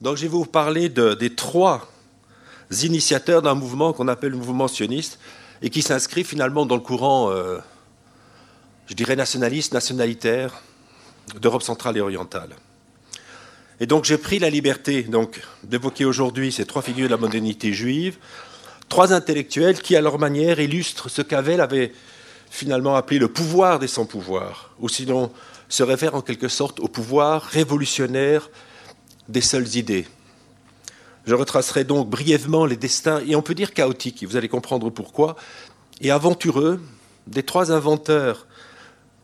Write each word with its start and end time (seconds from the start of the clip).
Donc 0.00 0.16
je 0.16 0.22
vais 0.22 0.28
vous 0.28 0.44
parler 0.44 0.88
de, 0.88 1.14
des 1.14 1.34
trois 1.34 1.90
initiateurs 2.82 3.42
d'un 3.42 3.54
mouvement 3.54 3.92
qu'on 3.92 4.06
appelle 4.06 4.30
le 4.30 4.36
mouvement 4.36 4.68
sioniste 4.68 5.18
et 5.60 5.70
qui 5.70 5.82
s'inscrit 5.82 6.22
finalement 6.22 6.66
dans 6.66 6.76
le 6.76 6.80
courant, 6.80 7.30
euh, 7.30 7.58
je 8.86 8.94
dirais, 8.94 9.16
nationaliste, 9.16 9.72
nationalitaire 9.72 10.62
d'Europe 11.40 11.62
centrale 11.62 11.96
et 11.96 12.00
orientale. 12.00 12.50
Et 13.80 13.86
donc 13.86 14.04
j'ai 14.04 14.18
pris 14.18 14.38
la 14.38 14.50
liberté 14.50 15.04
d'évoquer 15.64 16.04
aujourd'hui 16.04 16.52
ces 16.52 16.64
trois 16.64 16.82
figures 16.82 17.08
de 17.08 17.14
la 17.14 17.20
modernité 17.20 17.72
juive, 17.72 18.18
trois 18.88 19.12
intellectuels 19.12 19.80
qui, 19.80 19.96
à 19.96 20.00
leur 20.00 20.18
manière, 20.20 20.60
illustrent 20.60 21.08
ce 21.08 21.22
qu'Avel 21.22 21.60
avait 21.60 21.92
finalement 22.50 22.94
appelé 22.94 23.18
le 23.18 23.28
pouvoir 23.28 23.80
des 23.80 23.88
sans-pouvoirs, 23.88 24.70
ou 24.78 24.88
sinon 24.88 25.32
se 25.68 25.82
réfère 25.82 26.14
en 26.14 26.22
quelque 26.22 26.48
sorte 26.48 26.78
au 26.80 26.88
pouvoir 26.88 27.42
révolutionnaire 27.42 28.48
des 29.28 29.40
seules 29.40 29.76
idées. 29.76 30.06
Je 31.26 31.34
retracerai 31.34 31.84
donc 31.84 32.08
brièvement 32.08 32.64
les 32.64 32.76
destins, 32.76 33.20
et 33.26 33.36
on 33.36 33.42
peut 33.42 33.54
dire 33.54 33.74
chaotiques, 33.74 34.22
et 34.22 34.26
vous 34.26 34.36
allez 34.36 34.48
comprendre 34.48 34.90
pourquoi, 34.90 35.36
et 36.00 36.10
aventureux 36.10 36.80
des 37.26 37.42
trois 37.42 37.70
inventeurs 37.70 38.46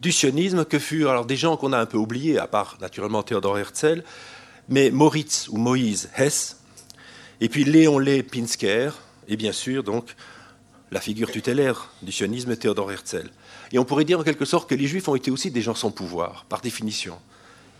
du 0.00 0.12
sionisme 0.12 0.66
que 0.66 0.78
furent 0.78 1.10
alors 1.10 1.24
des 1.24 1.36
gens 1.36 1.56
qu'on 1.56 1.72
a 1.72 1.78
un 1.78 1.86
peu 1.86 1.96
oubliés, 1.96 2.38
à 2.38 2.46
part 2.46 2.76
naturellement 2.80 3.22
Théodore 3.22 3.58
Herzl, 3.58 4.04
mais 4.68 4.90
Moritz 4.90 5.48
ou 5.48 5.56
Moïse 5.56 6.10
Hess, 6.16 6.58
et 7.40 7.48
puis 7.48 7.64
Léon 7.64 7.98
Lé 7.98 8.22
Pinsker, 8.22 8.90
et 9.28 9.36
bien 9.36 9.52
sûr 9.52 9.82
donc 9.82 10.14
la 10.90 11.00
figure 11.00 11.30
tutélaire 11.30 11.90
du 12.02 12.12
sionisme 12.12 12.54
Théodore 12.54 12.92
Herzl. 12.92 13.30
Et 13.72 13.78
on 13.78 13.84
pourrait 13.84 14.04
dire 14.04 14.20
en 14.20 14.22
quelque 14.22 14.44
sorte 14.44 14.68
que 14.68 14.74
les 14.74 14.86
juifs 14.86 15.08
ont 15.08 15.14
été 15.14 15.30
aussi 15.30 15.50
des 15.50 15.62
gens 15.62 15.74
sans 15.74 15.90
pouvoir, 15.90 16.44
par 16.50 16.60
définition, 16.60 17.18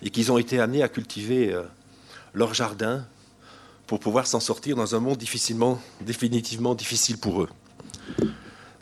et 0.03 0.09
qu'ils 0.09 0.33
ont 0.33 0.39
été 0.39 0.59
amenés 0.61 0.83
à 0.83 0.89
cultiver 0.89 1.53
euh, 1.53 1.63
leur 2.35 2.53
jardin 2.53 3.07
pour 3.87 4.01
pouvoir 4.01 4.27
s'en 4.27 4.41
sortir 4.41 4.77
dans 4.77 4.95
un 4.95 5.01
monde 5.01 5.19
difficilement, 5.19 5.81
définitivement 6.01 6.75
difficile 6.75 7.19
pour 7.19 7.43
eux. 7.43 7.49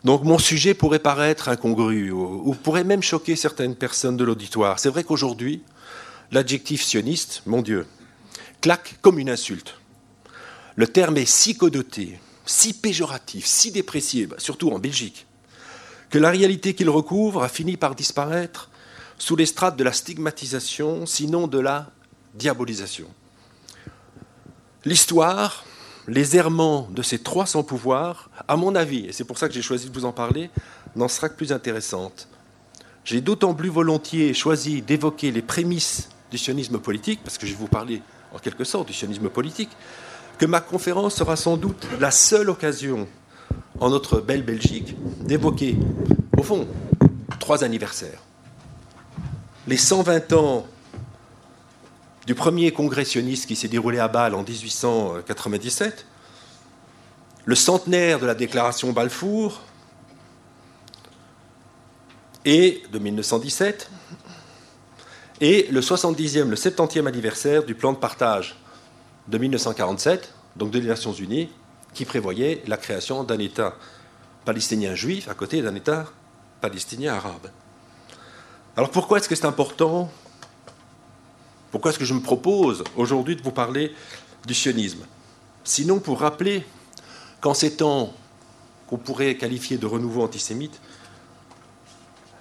Donc 0.03 0.23
mon 0.23 0.37
sujet 0.37 0.73
pourrait 0.73 0.99
paraître 0.99 1.47
incongru 1.47 2.11
ou, 2.11 2.53
pourrait 2.61 2.83
même 2.83 3.03
choquer 3.03 3.35
certaines 3.35 3.75
personnes 3.75 4.17
de 4.17 4.23
l'auditoire. 4.23 4.79
C'est 4.79 4.89
vrai 4.89 5.03
qu'aujourd'hui, 5.03 5.63
l'adjectif 6.31 6.83
sioniste, 6.83 7.41
mon 7.45 7.61
Dieu, 7.61 7.85
claque 8.59 8.97
comme 9.01 9.19
une 9.19 9.29
insulte. 9.29 9.75
Le 10.75 10.87
terme 10.87 11.17
est 11.17 11.25
si 11.25 11.55
codoté, 11.55 12.19
si 12.45 12.73
péjoratif, 12.73 13.45
si 13.45 13.71
déprécié, 13.71 14.25
bah, 14.25 14.35
surtout 14.39 14.71
en 14.71 14.79
Belgique, 14.79 15.25
que 16.09 16.17
la 16.17 16.31
réalité 16.31 16.73
qu'il 16.73 16.89
recouvre 16.89 17.43
a 17.43 17.49
fini 17.49 17.77
par 17.77 17.95
disparaître 17.95 18.69
sous 19.17 19.35
les 19.35 19.45
strates 19.45 19.77
de 19.77 19.83
la 19.83 19.93
stigmatisation, 19.93 21.05
sinon 21.05 21.47
de 21.47 21.59
la 21.59 21.91
diabolisation. 22.33 23.07
L'histoire, 24.85 25.63
les 26.07 26.35
errements 26.35 26.89
de 26.91 27.01
ces 27.01 27.19
300 27.19 27.63
pouvoirs, 27.63 28.29
à 28.47 28.57
mon 28.57 28.75
avis, 28.75 29.05
et 29.05 29.11
c'est 29.13 29.23
pour 29.23 29.37
ça 29.37 29.47
que 29.47 29.53
j'ai 29.53 29.61
choisi 29.61 29.89
de 29.89 29.93
vous 29.93 30.03
en 30.03 30.11
parler, 30.11 30.49
n'en 30.95 31.07
sera 31.07 31.29
que 31.29 31.35
plus 31.35 31.53
intéressante. 31.53 32.27
J'ai 33.05 33.21
d'autant 33.21 33.53
plus 33.53 33.69
volontiers 33.69 34.33
choisi 34.33 34.81
d'évoquer 34.81 35.31
les 35.31 35.41
prémices 35.41 36.09
du 36.31 36.37
sionisme 36.37 36.79
politique, 36.79 37.21
parce 37.23 37.37
que 37.37 37.45
je 37.45 37.53
vais 37.53 37.59
vous 37.59 37.67
parler 37.67 38.01
en 38.33 38.39
quelque 38.39 38.65
sorte 38.65 38.87
du 38.87 38.93
sionisme 38.93 39.29
politique, 39.29 39.69
que 40.37 40.45
ma 40.45 40.59
conférence 40.59 41.15
sera 41.15 41.37
sans 41.37 41.55
doute 41.55 41.87
la 41.99 42.11
seule 42.11 42.49
occasion 42.49 43.07
en 43.79 43.89
notre 43.89 44.19
belle 44.19 44.43
Belgique 44.43 44.97
d'évoquer, 45.21 45.77
au 46.37 46.43
fond, 46.43 46.67
trois 47.39 47.63
anniversaires. 47.63 48.21
Les 49.67 49.77
120 49.77 50.33
ans 50.33 50.67
du 52.25 52.35
premier 52.35 52.71
congrès 52.71 53.05
sioniste 53.05 53.47
qui 53.47 53.55
s'est 53.55 53.67
déroulé 53.67 53.99
à 53.99 54.07
Bâle 54.07 54.35
en 54.35 54.43
1897, 54.43 56.05
le 57.45 57.55
centenaire 57.55 58.19
de 58.19 58.25
la 58.25 58.35
déclaration 58.35 58.93
Balfour 58.93 59.61
et 62.45 62.83
de 62.91 62.99
1917, 62.99 63.89
et 65.41 65.67
le 65.69 65.81
70e, 65.81 66.49
le 66.49 66.55
70e 66.55 67.07
anniversaire 67.07 67.63
du 67.63 67.75
plan 67.75 67.91
de 67.91 67.97
partage 67.97 68.57
de 69.27 69.37
1947, 69.37 70.33
donc 70.55 70.71
de 70.71 70.79
les 70.79 70.87
Nations 70.87 71.13
Unies, 71.13 71.49
qui 71.93 72.05
prévoyait 72.05 72.63
la 72.67 72.77
création 72.77 73.23
d'un 73.23 73.39
État 73.39 73.75
palestinien 74.45 74.95
juif 74.95 75.27
à 75.27 75.33
côté 75.33 75.61
d'un 75.61 75.75
État 75.75 76.05
palestinien 76.61 77.13
arabe. 77.13 77.49
Alors 78.77 78.89
pourquoi 78.89 79.17
est-ce 79.17 79.29
que 79.29 79.35
c'est 79.35 79.45
important 79.45 80.09
pourquoi 81.73 81.89
est-ce 81.89 81.97
que 81.97 82.05
je 82.05 82.13
me 82.13 82.21
propose 82.21 82.83
aujourd'hui 82.95 83.35
de 83.35 83.41
vous 83.41 83.51
parler 83.51 83.95
du 84.45 84.53
sionisme? 84.53 85.07
Sinon 85.63 85.99
pour 85.99 86.19
rappeler 86.19 86.63
qu'en 87.41 87.55
ces 87.55 87.75
temps 87.77 88.13
qu'on 88.85 88.97
pourrait 88.97 89.37
qualifier 89.37 89.79
de 89.79 89.87
renouveau 89.87 90.21
antisémite, 90.21 90.79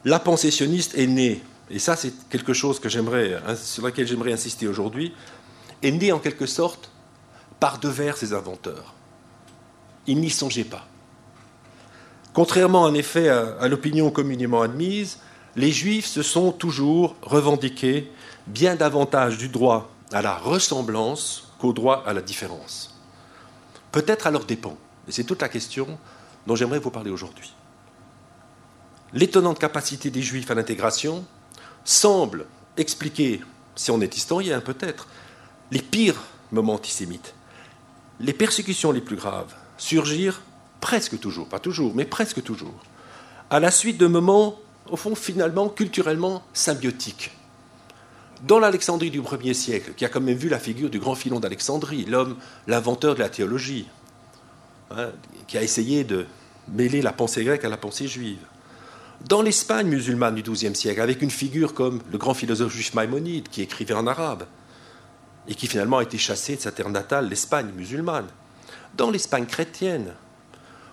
la 0.04 0.18
pensée 0.18 0.50
sioniste 0.50 0.98
est 0.98 1.06
née, 1.06 1.40
et 1.70 1.78
ça 1.78 1.96
c'est 1.96 2.12
quelque 2.28 2.52
chose 2.52 2.78
que 2.78 2.90
sur 2.90 3.86
lequel 3.86 4.06
j'aimerais 4.06 4.32
insister 4.34 4.68
aujourd'hui, 4.68 5.14
est 5.82 5.92
née 5.92 6.12
en 6.12 6.18
quelque 6.18 6.44
sorte 6.44 6.90
par 7.58 7.78
devers 7.78 8.18
ses 8.18 8.34
inventeurs. 8.34 8.92
Ils 10.06 10.20
n'y 10.20 10.28
songeaient 10.28 10.62
pas. 10.62 10.86
Contrairement 12.34 12.82
en 12.82 12.92
effet 12.92 13.30
à 13.30 13.66
l'opinion 13.66 14.10
communément 14.10 14.60
admise, 14.60 15.20
les 15.56 15.72
juifs 15.72 16.06
se 16.06 16.22
sont 16.22 16.52
toujours 16.52 17.16
revendiqués 17.22 18.12
bien 18.46 18.76
davantage 18.76 19.38
du 19.38 19.48
droit 19.48 19.90
à 20.12 20.22
la 20.22 20.36
ressemblance 20.36 21.52
qu'au 21.58 21.72
droit 21.72 22.02
à 22.06 22.12
la 22.12 22.20
différence. 22.20 22.98
Peut-être 23.92 24.26
à 24.26 24.30
leur 24.30 24.44
dépens, 24.44 24.76
et 25.08 25.12
c'est 25.12 25.24
toute 25.24 25.42
la 25.42 25.48
question 25.48 25.98
dont 26.46 26.56
j'aimerais 26.56 26.78
vous 26.78 26.90
parler 26.90 27.10
aujourd'hui. 27.10 27.54
L'étonnante 29.12 29.58
capacité 29.58 30.10
des 30.10 30.22
Juifs 30.22 30.50
à 30.50 30.54
l'intégration 30.54 31.24
semble 31.84 32.46
expliquer, 32.76 33.42
si 33.76 33.90
on 33.90 34.00
est 34.00 34.16
historien 34.16 34.60
peut-être, 34.60 35.08
les 35.70 35.82
pires 35.82 36.22
moments 36.50 36.74
antisémites. 36.74 37.34
Les 38.20 38.32
persécutions 38.32 38.92
les 38.92 39.00
plus 39.00 39.16
graves 39.16 39.54
surgirent 39.76 40.42
presque 40.80 41.18
toujours, 41.18 41.48
pas 41.48 41.58
toujours, 41.58 41.94
mais 41.94 42.04
presque 42.04 42.42
toujours, 42.42 42.74
à 43.50 43.60
la 43.60 43.70
suite 43.70 43.98
de 43.98 44.06
moments, 44.06 44.58
au 44.88 44.96
fond, 44.96 45.14
finalement, 45.14 45.68
culturellement 45.68 46.42
symbiotiques 46.54 47.32
dans 48.42 48.58
l'Alexandrie 48.58 49.10
du 49.10 49.20
1er 49.20 49.54
siècle, 49.54 49.92
qui 49.96 50.04
a 50.04 50.08
quand 50.08 50.20
même 50.20 50.36
vu 50.36 50.48
la 50.48 50.58
figure 50.58 50.90
du 50.90 50.98
grand 50.98 51.14
Philon 51.14 51.38
d'Alexandrie, 51.38 52.04
l'homme, 52.04 52.36
l'inventeur 52.66 53.14
de 53.14 53.20
la 53.20 53.28
théologie, 53.28 53.88
hein, 54.90 55.10
qui 55.46 55.56
a 55.56 55.62
essayé 55.62 56.02
de 56.02 56.26
mêler 56.68 57.02
la 57.02 57.12
pensée 57.12 57.44
grecque 57.44 57.64
à 57.64 57.68
la 57.68 57.76
pensée 57.76 58.08
juive. 58.08 58.40
Dans 59.28 59.42
l'Espagne 59.42 59.86
musulmane 59.86 60.34
du 60.34 60.42
XIIe 60.42 60.74
siècle, 60.74 61.00
avec 61.00 61.22
une 61.22 61.30
figure 61.30 61.72
comme 61.72 62.00
le 62.10 62.18
grand 62.18 62.34
philosophe 62.34 62.72
juif 62.72 62.94
Maïmonide, 62.94 63.48
qui 63.48 63.62
écrivait 63.62 63.94
en 63.94 64.08
arabe, 64.08 64.44
et 65.46 65.54
qui 65.54 65.68
finalement 65.68 65.98
a 65.98 66.02
été 66.02 66.18
chassé 66.18 66.56
de 66.56 66.60
sa 66.60 66.72
terre 66.72 66.90
natale, 66.90 67.28
l'Espagne 67.28 67.70
musulmane. 67.76 68.26
Dans 68.96 69.10
l'Espagne 69.10 69.46
chrétienne, 69.46 70.14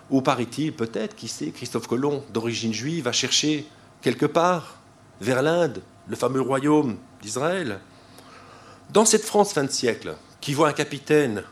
où 0.08 0.22
paraît-il 0.22 0.72
peut-être, 0.72 1.16
qui 1.16 1.26
sait, 1.26 1.50
Christophe 1.50 1.88
Colomb, 1.88 2.22
d'origine 2.32 2.72
juive, 2.72 3.08
a 3.08 3.12
cherché 3.12 3.66
quelque 4.02 4.26
part 4.26 4.78
vers 5.20 5.42
l'Inde, 5.42 5.82
le 6.08 6.16
fameux 6.16 6.40
royaume 6.40 6.96
d'Israël. 7.22 7.80
Dans 8.90 9.04
cette 9.04 9.24
France 9.24 9.52
fin 9.52 9.64
de 9.64 9.70
siècle, 9.70 10.14
qui 10.40 10.54
voit 10.54 10.68
un 10.68 10.72
capitaine 10.72 11.42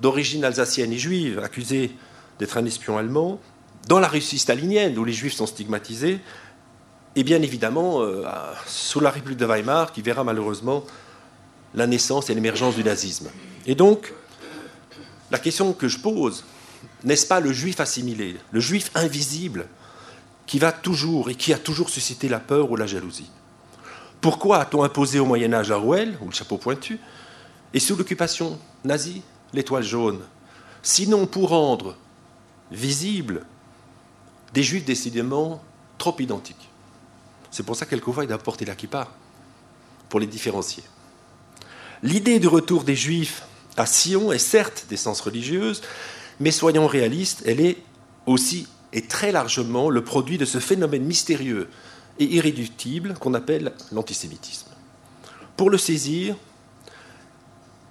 d'origine 0.00 0.44
alsacienne 0.44 0.92
et 0.92 0.98
juive 0.98 1.38
accusé 1.38 1.92
d'être 2.38 2.56
un 2.58 2.64
espion 2.64 2.98
allemand, 2.98 3.40
dans 3.88 4.00
la 4.00 4.08
Russie 4.08 4.38
stalinienne, 4.38 4.98
où 4.98 5.04
les 5.04 5.12
juifs 5.12 5.34
sont 5.34 5.46
stigmatisés, 5.46 6.20
et 7.14 7.24
bien 7.24 7.42
évidemment 7.42 8.02
euh, 8.02 8.24
sous 8.66 9.00
la 9.00 9.10
République 9.10 9.38
de 9.38 9.46
Weimar, 9.46 9.92
qui 9.92 10.02
verra 10.02 10.24
malheureusement 10.24 10.84
la 11.74 11.86
naissance 11.86 12.30
et 12.30 12.34
l'émergence 12.34 12.76
du 12.76 12.84
nazisme. 12.84 13.30
Et 13.66 13.74
donc, 13.74 14.12
la 15.30 15.38
question 15.38 15.72
que 15.72 15.88
je 15.88 15.98
pose, 15.98 16.44
n'est-ce 17.04 17.26
pas 17.26 17.40
le 17.40 17.52
juif 17.52 17.80
assimilé, 17.80 18.36
le 18.50 18.60
juif 18.60 18.90
invisible, 18.94 19.66
qui 20.46 20.58
va 20.58 20.72
toujours 20.72 21.30
et 21.30 21.34
qui 21.34 21.52
a 21.52 21.58
toujours 21.58 21.88
suscité 21.88 22.28
la 22.28 22.40
peur 22.40 22.70
ou 22.70 22.76
la 22.76 22.86
jalousie? 22.86 23.30
Pourquoi 24.22 24.60
a-t-on 24.60 24.84
imposé 24.84 25.18
au 25.18 25.26
Moyen 25.26 25.52
Âge 25.52 25.68
la 25.68 25.76
rouelle, 25.76 26.16
ou 26.22 26.26
le 26.26 26.32
chapeau 26.32 26.56
pointu, 26.56 26.98
et 27.74 27.80
sous 27.80 27.96
l'occupation 27.96 28.58
nazie, 28.84 29.22
l'étoile 29.52 29.82
jaune 29.82 30.20
Sinon 30.82 31.26
pour 31.26 31.50
rendre 31.50 31.96
visibles 32.70 33.44
des 34.54 34.62
juifs 34.62 34.84
décidément 34.84 35.62
trop 35.98 36.14
identiques? 36.20 36.70
C'est 37.50 37.64
pour 37.64 37.76
ça 37.76 37.84
quelquefois 37.84 38.24
il 38.24 38.28
doit 38.28 38.38
porter 38.38 38.64
la 38.64 38.76
pour 40.08 40.20
les 40.20 40.26
différencier. 40.26 40.84
L'idée 42.02 42.38
du 42.38 42.48
retour 42.48 42.84
des 42.84 42.96
juifs 42.96 43.42
à 43.76 43.86
Sion 43.86 44.32
est 44.32 44.38
certes 44.38 44.86
d'essence 44.88 45.20
religieuse, 45.20 45.82
mais 46.38 46.52
soyons 46.52 46.86
réalistes, 46.86 47.42
elle 47.44 47.60
est 47.60 47.78
aussi 48.26 48.68
et 48.92 49.02
très 49.02 49.32
largement 49.32 49.90
le 49.90 50.04
produit 50.04 50.38
de 50.38 50.44
ce 50.44 50.58
phénomène 50.58 51.04
mystérieux 51.04 51.68
et 52.18 52.24
irréductible 52.24 53.14
qu'on 53.14 53.34
appelle 53.34 53.72
l'antisémitisme. 53.92 54.68
Pour 55.56 55.70
le 55.70 55.78
saisir, 55.78 56.36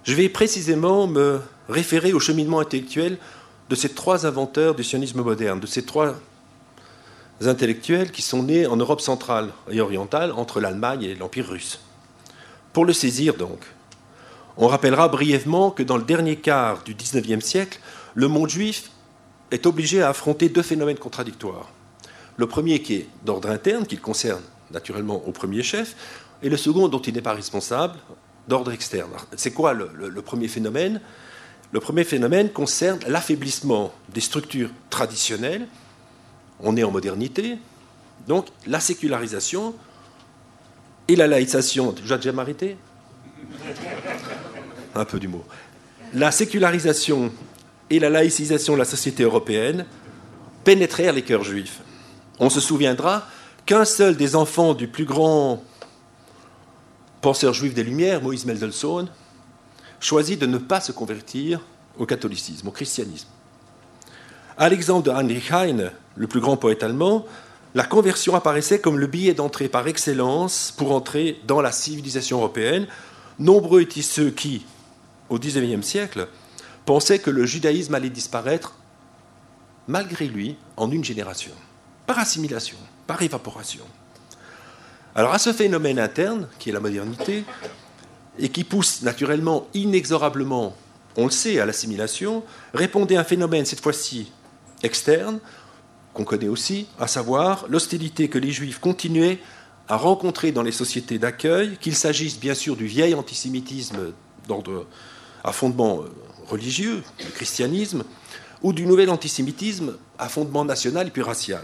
Je 0.04 0.16
vais 0.16 0.30
précisément 0.30 1.06
me 1.06 1.42
référer 1.70 2.12
au 2.12 2.20
cheminement 2.20 2.60
intellectuel 2.60 3.18
de 3.70 3.76
ces 3.76 3.90
trois 3.90 4.26
inventeurs 4.26 4.74
du 4.74 4.84
sionisme 4.84 5.22
moderne, 5.22 5.60
de 5.60 5.68
ces 5.68 5.84
trois 5.84 6.16
intellectuels 7.42 8.12
qui 8.12 8.24
sont 8.24 8.44
nés 8.44 8.66
en 8.66 8.78
Europe 8.78 9.02
centrale 9.02 9.50
et 9.70 9.80
orientale 9.80 10.32
entre 10.32 10.60
l'Allemagne 10.60 11.04
et 11.04 11.16
l'Empire 11.16 11.48
russe. 11.48 11.80
Pour 12.74 12.86
le 12.86 12.94
saisir 12.94 13.36
donc, 13.36 13.60
on 14.58 14.68
rappellera 14.68 15.08
brièvement 15.08 15.70
que 15.70 15.84
dans 15.84 15.98
le 15.98 16.04
dernier 16.04 16.36
quart 16.36 16.84
du 16.84 16.96
XIXe 16.96 17.44
siècle, 17.46 17.80
le 18.16 18.28
monde 18.28 18.50
juif 18.50 18.90
est 19.52 19.66
obligé 19.68 20.02
à 20.02 20.10
affronter 20.10 20.50
deux 20.50 20.62
phénomènes 20.64 20.98
contradictoires. 20.98 21.70
Le 22.38 22.48
premier 22.48 22.82
qui 22.82 22.96
est 22.96 23.08
d'ordre 23.26 23.50
interne, 23.50 23.86
qui 23.86 23.96
le 23.96 24.02
concerne 24.02 24.42
naturellement 24.72 25.22
au 25.28 25.32
premier 25.32 25.64
chef, 25.64 25.96
et 26.42 26.50
le 26.50 26.58
second 26.58 26.88
dont 26.88 27.02
il 27.02 27.14
n'est 27.14 27.22
pas 27.22 27.34
responsable, 27.34 28.00
d'ordre 28.48 28.72
externe. 28.72 29.12
C'est 29.36 29.52
quoi 29.52 29.74
le, 29.74 30.22
premier 30.22 30.48
phénomène? 30.48 31.02
Le 31.72 31.80
premier 31.80 32.04
phénomène 32.04 32.50
concerne 32.50 33.00
l'affaiblissement 33.08 33.94
des 34.10 34.22
structures 34.22 34.70
traditionnelles. 34.90 35.68
On 36.60 36.76
est 36.76 36.84
en 36.84 36.92
modernité, 36.92 37.58
donc 38.28 38.48
la 38.68 38.80
sécularisation 38.80 39.74
et 41.08 41.16
la 41.16 41.28
laïcisation. 41.28 41.92
Déjà 41.92 42.18
déjà 42.18 42.38
arrêté? 42.38 42.78
Un 44.96 45.06
peu 45.06 45.20
d'humour. 45.20 45.46
La 46.14 46.32
sécularisation 46.32 47.32
et 47.90 48.00
la 48.00 48.10
laïcisation 48.10 48.74
de 48.74 48.80
la 48.80 48.86
société 48.86 49.24
européenne 49.24 49.86
pénétrèrent 50.64 51.14
les 51.14 51.24
cœurs 51.24 51.44
juifs. 51.44 51.82
On 52.42 52.50
se 52.50 52.60
souviendra 52.60 53.28
qu'un 53.68 53.86
seul 53.86 54.18
des 54.18 54.36
enfants 54.36 54.74
du 54.74 54.88
plus 54.88 55.06
grand 55.06 55.64
penseur 57.22 57.54
juif 57.54 57.76
des 57.76 57.84
Lumières, 57.84 58.24
Moïse 58.24 58.48
Mendelssohn, 58.48 59.08
choisit 60.00 60.42
de 60.42 60.48
ne 60.48 60.58
pas 60.58 60.82
se 60.82 60.92
convertir 60.92 61.62
au 62.00 62.08
catholicisme, 62.08 62.68
au 62.68 62.72
christianisme. 62.72 63.28
À 64.58 64.70
l'exemple 64.70 65.06
de 65.06 65.12
Heinrich 65.12 65.52
Heine, 65.52 65.92
le 66.16 66.26
plus 66.26 66.40
grand 66.40 66.58
poète 66.58 66.82
allemand, 66.82 67.28
la 67.76 67.84
conversion 67.84 68.36
apparaissait 68.36 68.82
comme 68.82 68.98
le 68.98 69.06
billet 69.06 69.36
d'entrée 69.36 69.70
par 69.70 69.88
excellence 69.88 70.74
pour 70.76 70.94
entrer 70.94 71.40
dans 71.46 71.62
la 71.62 71.72
civilisation 71.72 72.40
européenne. 72.40 72.88
Nombreux 73.38 73.82
étaient 73.82 74.02
ceux 74.02 74.32
qui, 74.32 74.66
au 75.30 75.38
XIXe 75.38 75.86
siècle, 75.86 76.28
pensaient 76.88 77.20
que 77.20 77.30
le 77.30 77.46
judaïsme 77.46 77.94
allait 77.94 78.10
disparaître, 78.10 78.74
malgré 79.88 80.26
lui, 80.26 80.58
en 80.76 80.90
une 80.90 81.04
génération, 81.04 81.54
par 82.12 82.20
assimilation, 82.20 82.76
par 83.08 83.22
évaporation. 83.22 83.86
Alors 85.16 85.34
à 85.34 85.40
ce 85.40 85.54
phénomène 85.54 85.98
interne, 85.98 86.50
qui 86.60 86.70
est 86.70 86.74
la 86.74 86.82
modernité, 86.82 87.46
et 88.38 88.50
qui 88.50 88.66
pousse 88.66 89.02
naturellement, 89.02 89.70
inexorablement, 89.74 90.76
on 91.16 91.24
le 91.24 91.32
sait, 91.32 91.62
à 91.62 91.66
l'assimilation, 91.66 92.44
répondait 92.74 93.16
un 93.16 93.24
phénomène 93.24 93.64
cette 93.64 93.80
fois-ci 93.80 94.30
externe, 94.84 95.40
qu'on 96.14 96.26
connaît 96.26 96.50
aussi, 96.50 96.88
à 97.00 97.08
savoir 97.08 97.66
l'hostilité 97.70 98.28
que 98.28 98.40
les 98.40 98.52
juifs 98.52 98.80
continuaient 98.80 99.40
à 99.88 99.96
rencontrer 99.96 100.52
dans 100.52 100.64
les 100.64 100.74
sociétés 100.74 101.18
d'accueil, 101.18 101.78
qu'il 101.80 101.96
s'agisse 101.96 102.38
bien 102.38 102.56
sûr 102.56 102.76
du 102.76 102.88
vieil 102.88 103.16
antisémitisme 103.16 104.12
d'ordre 104.50 104.86
à 105.46 105.54
fondement 105.54 106.02
euh, 106.02 106.10
religieux, 106.46 107.04
du 107.20 107.32
christianisme, 107.32 108.04
ou 108.62 108.74
du 108.74 108.86
nouvel 108.86 109.10
antisémitisme 109.10 109.96
à 110.20 110.28
fondement 110.28 110.66
national 110.66 111.08
et 111.08 111.12
puis 111.12 111.22
racial. 111.22 111.64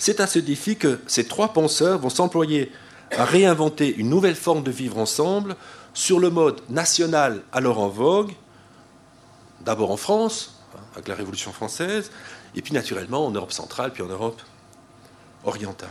C'est 0.00 0.20
à 0.20 0.26
ce 0.26 0.38
défi 0.38 0.76
que 0.76 0.98
ces 1.06 1.26
trois 1.26 1.52
penseurs 1.52 1.98
vont 1.98 2.08
s'employer 2.08 2.72
à 3.10 3.26
réinventer 3.26 3.94
une 3.94 4.08
nouvelle 4.08 4.34
forme 4.34 4.62
de 4.62 4.70
vivre 4.70 4.96
ensemble 4.96 5.56
sur 5.92 6.18
le 6.18 6.30
mode 6.30 6.62
national 6.70 7.42
alors 7.52 7.80
en 7.80 7.88
vogue, 7.88 8.32
d'abord 9.60 9.90
en 9.90 9.98
France, 9.98 10.58
hein, 10.74 10.80
avec 10.94 11.06
la 11.06 11.14
Révolution 11.14 11.52
française, 11.52 12.10
et 12.54 12.62
puis 12.62 12.72
naturellement 12.72 13.26
en 13.26 13.30
Europe 13.30 13.52
centrale, 13.52 13.92
puis 13.92 14.02
en 14.02 14.06
Europe 14.06 14.40
orientale. 15.44 15.90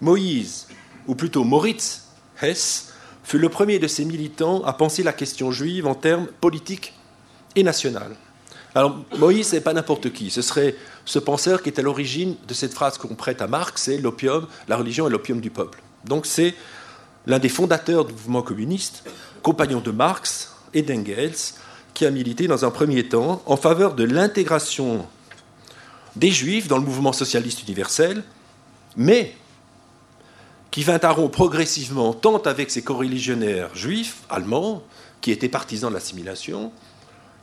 Moïse, 0.00 0.66
ou 1.06 1.14
plutôt 1.14 1.44
Moritz 1.44 2.08
Hess, 2.42 2.92
fut 3.22 3.38
le 3.38 3.50
premier 3.50 3.78
de 3.78 3.86
ces 3.86 4.04
militants 4.04 4.64
à 4.64 4.72
penser 4.72 5.04
la 5.04 5.12
question 5.12 5.52
juive 5.52 5.86
en 5.86 5.94
termes 5.94 6.26
politiques 6.40 6.92
et 7.54 7.62
national. 7.62 8.16
Alors 8.74 8.98
Moïse, 9.18 9.52
n'est 9.52 9.60
pas 9.60 9.72
n'importe 9.72 10.12
qui. 10.12 10.30
Ce 10.30 10.42
serait 10.42 10.74
ce 11.04 11.18
penseur 11.18 11.62
qui 11.62 11.68
est 11.68 11.78
à 11.78 11.82
l'origine 11.82 12.34
de 12.48 12.54
cette 12.54 12.74
phrase 12.74 12.98
qu'on 12.98 13.14
prête 13.14 13.40
à 13.40 13.46
Marx, 13.46 13.82
c'est 13.82 13.98
l'opium, 13.98 14.46
la 14.68 14.76
religion 14.76 15.06
est 15.06 15.10
l'opium 15.10 15.40
du 15.40 15.50
peuple. 15.50 15.80
Donc 16.04 16.26
c'est 16.26 16.54
l'un 17.26 17.38
des 17.38 17.48
fondateurs 17.48 18.04
du 18.04 18.12
mouvement 18.12 18.42
communiste, 18.42 19.04
compagnon 19.42 19.80
de 19.80 19.90
Marx 19.90 20.52
et 20.74 20.82
d'Engels, 20.82 21.54
qui 21.94 22.04
a 22.04 22.10
milité 22.10 22.48
dans 22.48 22.64
un 22.64 22.70
premier 22.70 23.08
temps 23.08 23.42
en 23.46 23.56
faveur 23.56 23.94
de 23.94 24.02
l'intégration 24.02 25.06
des 26.16 26.30
juifs 26.30 26.66
dans 26.66 26.78
le 26.78 26.84
mouvement 26.84 27.12
socialiste 27.12 27.62
universel, 27.62 28.24
mais 28.96 29.36
qui 30.72 30.82
vint 30.82 30.98
à 31.00 31.10
rompre 31.10 31.36
progressivement 31.36 32.12
tant 32.12 32.38
avec 32.38 32.70
ses 32.72 32.82
coreligionnaires 32.82 33.74
juifs, 33.76 34.22
allemands, 34.28 34.82
qui 35.20 35.30
étaient 35.30 35.48
partisans 35.48 35.90
de 35.90 35.94
l'assimilation, 35.94 36.72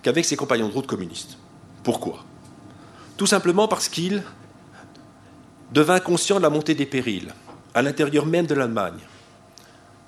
qu'avec 0.02 0.26
ses 0.26 0.36
compagnons 0.36 0.68
de 0.68 0.74
route 0.74 0.88
communistes. 0.88 1.38
Pourquoi? 1.84 2.24
Tout 3.18 3.28
simplement 3.28 3.68
parce 3.68 3.90
qu'il 3.90 4.24
devint 5.72 6.00
conscient 6.00 6.38
de 6.38 6.42
la 6.42 6.50
montée 6.50 6.76
des 6.76 6.86
périls 6.86 7.34
à 7.74 7.82
l'intérieur 7.82 8.26
même 8.26 8.46
de 8.46 8.56
l'Allemagne. 8.56 9.00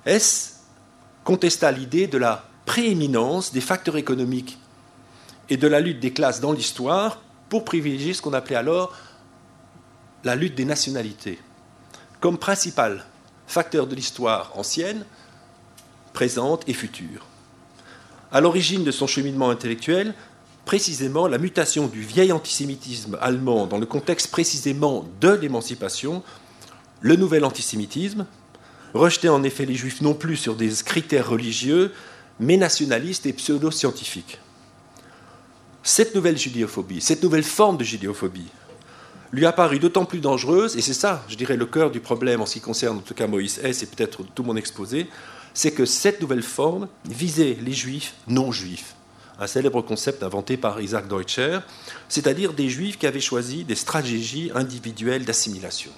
S 0.05 0.61
contesta 1.23 1.71
l'idée 1.71 2.07
de 2.07 2.17
la 2.17 2.43
prééminence 2.65 3.53
des 3.53 3.61
facteurs 3.61 3.97
économiques 3.97 4.57
et 5.49 5.57
de 5.57 5.67
la 5.67 5.79
lutte 5.79 5.99
des 5.99 6.11
classes 6.11 6.41
dans 6.41 6.51
l'histoire 6.51 7.21
pour 7.49 7.63
privilégier 7.63 8.13
ce 8.13 8.21
qu'on 8.21 8.33
appelait 8.33 8.55
alors 8.55 8.93
la 10.23 10.35
lutte 10.35 10.55
des 10.55 10.65
nationalités 10.65 11.39
comme 12.19 12.37
principal 12.37 13.03
facteur 13.47 13.85
de 13.85 13.95
l'histoire 13.95 14.57
ancienne, 14.57 15.05
présente 16.13 16.63
et 16.69 16.73
future. 16.73 17.25
À 18.33 18.41
l'origine 18.41 18.83
de 18.83 18.89
son 18.89 19.05
cheminement 19.05 19.51
intellectuel, 19.51 20.15
précisément 20.65 21.27
la 21.27 21.37
mutation 21.37 21.85
du 21.85 22.01
vieil 22.01 22.31
antisémitisme 22.31 23.15
allemand 23.21 23.67
dans 23.67 23.77
le 23.77 23.85
contexte 23.85 24.31
précisément 24.31 25.07
de 25.21 25.29
l'émancipation, 25.29 26.23
le 27.01 27.15
nouvel 27.15 27.45
antisémitisme, 27.45 28.25
rejetait 28.95 29.29
en 29.29 29.43
effet 29.43 29.67
les 29.67 29.75
juifs 29.75 30.01
non 30.01 30.15
plus 30.15 30.35
sur 30.35 30.55
des 30.55 30.71
critères 30.83 31.29
religieux, 31.29 31.91
mais 32.39 32.57
nationalistes 32.57 33.27
et 33.27 33.33
pseudo-scientifiques. 33.33 34.39
Cette 35.83 36.15
nouvelle 36.15 36.37
judéophobie, 36.39 37.01
cette 37.01 37.21
nouvelle 37.21 37.43
forme 37.43 37.77
de 37.77 37.83
judéophobie, 37.83 38.47
lui 39.31 39.45
a 39.45 39.51
paru 39.51 39.77
d'autant 39.77 40.05
plus 40.05 40.21
dangereuse, 40.21 40.75
et 40.75 40.81
c'est 40.81 40.93
ça, 40.95 41.23
je 41.27 41.35
dirais, 41.35 41.55
le 41.55 41.67
cœur 41.67 41.91
du 41.91 41.99
problème 41.99 42.41
en 42.41 42.47
ce 42.47 42.53
qui 42.53 42.61
concerne 42.61 42.97
en 42.97 43.01
tout 43.01 43.13
cas 43.13 43.27
Moïse 43.27 43.59
S 43.63 43.83
et 43.83 43.85
peut-être 43.85 44.23
tout 44.33 44.43
mon 44.43 44.55
exposé, 44.55 45.07
c'est 45.53 45.71
que 45.71 45.85
cette 45.85 46.21
nouvelle 46.21 46.43
forme 46.43 46.87
visait 47.05 47.57
les 47.61 47.73
juifs 47.73 48.15
non 48.27 48.51
juifs. 48.51 48.95
Un 49.39 49.47
célèbre 49.47 49.81
concept 49.81 50.23
inventé 50.23 50.57
par 50.57 50.79
Isaac 50.81 51.07
Deutscher, 51.07 51.59
c'est-à-dire 52.07 52.53
des 52.53 52.69
juifs 52.69 52.97
qui 52.97 53.07
avaient 53.07 53.19
choisi 53.19 53.63
des 53.63 53.75
stratégies 53.75 54.51
individuelles 54.53 55.25
d'assimilation. 55.25 55.91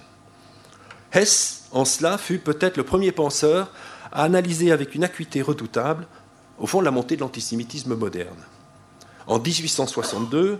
Hess, 1.13 1.65
en 1.71 1.85
cela, 1.85 2.17
fut 2.17 2.39
peut-être 2.39 2.77
le 2.77 2.83
premier 2.83 3.11
penseur 3.11 3.71
à 4.11 4.23
analyser 4.23 4.71
avec 4.71 4.95
une 4.95 5.03
acuité 5.03 5.41
redoutable, 5.41 6.07
au 6.57 6.67
fond, 6.67 6.81
la 6.81 6.91
montée 6.91 7.15
de 7.15 7.21
l'antisémitisme 7.21 7.95
moderne. 7.95 8.37
En 9.27 9.39
1862, 9.39 10.59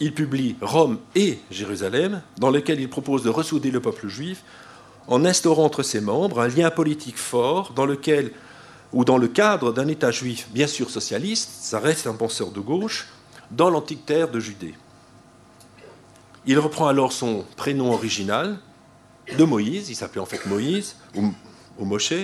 il 0.00 0.14
publie 0.14 0.56
Rome 0.60 0.98
et 1.14 1.38
Jérusalem, 1.50 2.22
dans 2.38 2.50
lequel 2.50 2.80
il 2.80 2.88
propose 2.88 3.22
de 3.22 3.30
ressouder 3.30 3.70
le 3.70 3.80
peuple 3.80 4.08
juif 4.08 4.42
en 5.08 5.24
instaurant 5.24 5.64
entre 5.64 5.82
ses 5.82 6.00
membres 6.00 6.40
un 6.40 6.48
lien 6.48 6.70
politique 6.70 7.18
fort 7.18 7.72
dans 7.74 7.86
lequel, 7.86 8.32
ou 8.92 9.04
dans 9.04 9.18
le 9.18 9.28
cadre 9.28 9.72
d'un 9.72 9.88
État 9.88 10.10
juif 10.10 10.48
bien 10.52 10.66
sûr 10.66 10.90
socialiste, 10.90 11.50
ça 11.60 11.78
reste 11.78 12.06
un 12.06 12.14
penseur 12.14 12.50
de 12.50 12.60
gauche, 12.60 13.08
dans 13.50 13.70
l'antique 13.70 14.06
terre 14.06 14.30
de 14.30 14.40
Judée. 14.40 14.74
Il 16.46 16.58
reprend 16.58 16.88
alors 16.88 17.12
son 17.12 17.44
prénom 17.56 17.92
original 17.92 18.58
de 19.36 19.44
Moïse, 19.44 19.88
il 19.88 19.94
s'appelait 19.94 20.20
en 20.20 20.26
fait 20.26 20.44
Moïse, 20.46 20.96
ou, 21.14 21.32
ou 21.78 21.84
Moshe, 21.84 22.14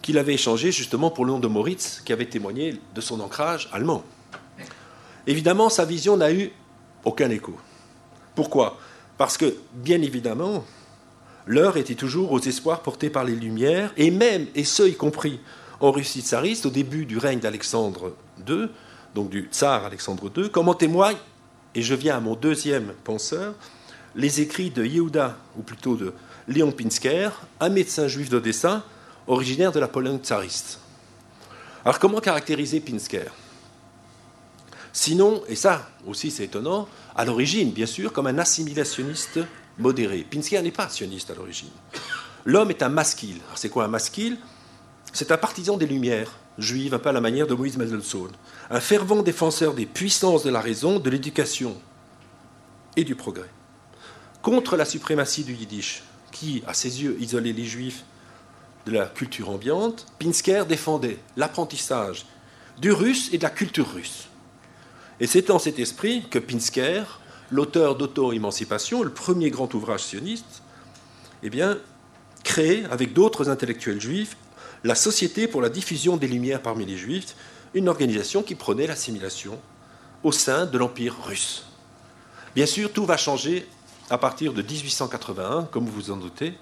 qu'il 0.00 0.18
avait 0.18 0.34
échangé 0.34 0.72
justement 0.72 1.10
pour 1.10 1.24
le 1.24 1.32
nom 1.32 1.38
de 1.38 1.48
Moritz, 1.48 2.02
qui 2.04 2.12
avait 2.12 2.26
témoigné 2.26 2.80
de 2.94 3.00
son 3.00 3.20
ancrage 3.20 3.68
allemand. 3.72 4.02
Évidemment, 5.26 5.68
sa 5.68 5.84
vision 5.84 6.16
n'a 6.16 6.32
eu 6.32 6.50
aucun 7.04 7.30
écho. 7.30 7.56
Pourquoi? 8.34 8.78
Parce 9.18 9.36
que, 9.36 9.54
bien 9.74 10.02
évidemment, 10.02 10.64
l'heure 11.46 11.76
était 11.76 11.94
toujours 11.94 12.32
aux 12.32 12.40
espoirs 12.40 12.82
portés 12.82 13.10
par 13.10 13.24
les 13.24 13.34
Lumières, 13.34 13.92
et 13.96 14.10
même, 14.10 14.46
et 14.54 14.64
ce 14.64 14.82
y 14.82 14.94
compris 14.94 15.40
en 15.80 15.90
Russie 15.90 16.22
tsariste, 16.22 16.66
au 16.66 16.70
début 16.70 17.06
du 17.06 17.18
règne 17.18 17.40
d'Alexandre 17.40 18.14
II, 18.48 18.68
donc 19.14 19.30
du 19.30 19.48
tsar 19.50 19.84
Alexandre 19.84 20.30
II, 20.36 20.50
comme 20.50 20.68
en 20.68 20.74
témoigne, 20.74 21.16
et 21.74 21.82
je 21.82 21.94
viens 21.94 22.16
à 22.16 22.20
mon 22.20 22.34
deuxième 22.34 22.92
penseur, 23.04 23.54
les 24.14 24.40
écrits 24.40 24.70
de 24.70 24.84
Yehuda, 24.84 25.36
ou 25.56 25.62
plutôt 25.62 25.96
de 25.96 26.12
Léon 26.48 26.72
Pinsker, 26.72 27.30
un 27.60 27.68
médecin 27.68 28.08
juif 28.08 28.28
d'Odessa, 28.28 28.84
originaire 29.26 29.72
de 29.72 29.80
la 29.80 29.88
Pologne 29.88 30.18
tsariste. 30.18 30.80
Alors 31.84 31.98
comment 31.98 32.20
caractériser 32.20 32.80
Pinsker? 32.80 33.30
Sinon, 34.92 35.42
et 35.48 35.56
ça 35.56 35.88
aussi 36.06 36.30
c'est 36.30 36.44
étonnant, 36.44 36.88
à 37.16 37.24
l'origine, 37.24 37.70
bien 37.70 37.86
sûr, 37.86 38.12
comme 38.12 38.26
un 38.26 38.38
assimilationniste 38.38 39.40
modéré. 39.78 40.26
Pinsker 40.28 40.62
n'est 40.62 40.70
pas 40.70 40.88
sioniste 40.88 41.30
à 41.30 41.34
l'origine. 41.34 41.70
L'homme 42.44 42.70
est 42.70 42.82
un 42.82 42.88
masquille. 42.88 43.40
C'est 43.54 43.68
quoi 43.68 43.84
un 43.84 43.88
masquille 43.88 44.38
C'est 45.12 45.30
un 45.30 45.36
partisan 45.36 45.76
des 45.76 45.86
Lumières 45.86 46.38
juives, 46.58 46.94
un 46.94 46.98
peu 46.98 47.08
à 47.08 47.12
la 47.12 47.20
manière 47.20 47.46
de 47.46 47.54
Moïse 47.54 47.76
Mendelssohn. 47.76 48.30
Un 48.70 48.80
fervent 48.80 49.22
défenseur 49.22 49.74
des 49.74 49.86
puissances 49.86 50.42
de 50.42 50.50
la 50.50 50.60
raison, 50.60 50.98
de 50.98 51.10
l'éducation 51.10 51.76
et 52.96 53.04
du 53.04 53.14
progrès. 53.14 53.50
Contre 54.42 54.76
la 54.76 54.84
suprématie 54.84 55.44
du 55.44 55.54
yiddish, 55.54 56.02
qui, 56.30 56.62
à 56.66 56.74
ses 56.74 57.02
yeux, 57.02 57.16
isolait 57.20 57.52
les 57.52 57.64
juifs 57.64 58.04
de 58.86 58.92
la 58.92 59.06
culture 59.06 59.50
ambiante, 59.50 60.06
Pinsker 60.18 60.64
défendait 60.66 61.18
l'apprentissage 61.36 62.26
du 62.80 62.90
russe 62.90 63.28
et 63.32 63.38
de 63.38 63.42
la 63.44 63.50
culture 63.50 63.92
russe. 63.92 64.28
Et 65.20 65.26
c'est 65.26 65.46
dans 65.46 65.58
cet 65.58 65.78
esprit 65.78 66.24
que 66.28 66.38
Pinsker, 66.38 67.04
l'auteur 67.52 67.96
d'auto-émancipation, 67.96 69.02
le 69.02 69.10
premier 69.10 69.50
grand 69.50 69.72
ouvrage 69.74 70.02
sioniste, 70.02 70.62
eh 71.42 71.50
crée, 72.42 72.84
avec 72.90 73.12
d'autres 73.12 73.50
intellectuels 73.50 74.00
juifs, 74.00 74.36
la 74.84 74.94
Société 74.94 75.46
pour 75.46 75.60
la 75.60 75.68
diffusion 75.68 76.16
des 76.16 76.26
Lumières 76.26 76.62
parmi 76.62 76.86
les 76.86 76.96
Juifs, 76.96 77.36
une 77.74 77.88
organisation 77.88 78.42
qui 78.42 78.54
prenait 78.54 78.86
l'assimilation 78.86 79.60
au 80.24 80.32
sein 80.32 80.66
de 80.66 80.78
l'Empire 80.78 81.16
russe. 81.24 81.66
Bien 82.54 82.66
sûr, 82.66 82.92
tout 82.92 83.04
va 83.04 83.16
changer 83.16 83.66
à 84.10 84.18
partir 84.18 84.52
de 84.52 84.62
1881, 84.62 85.68
comme 85.70 85.84
vous 85.84 85.92
vous 85.92 86.10
en 86.10 86.16
doutez, 86.16 86.54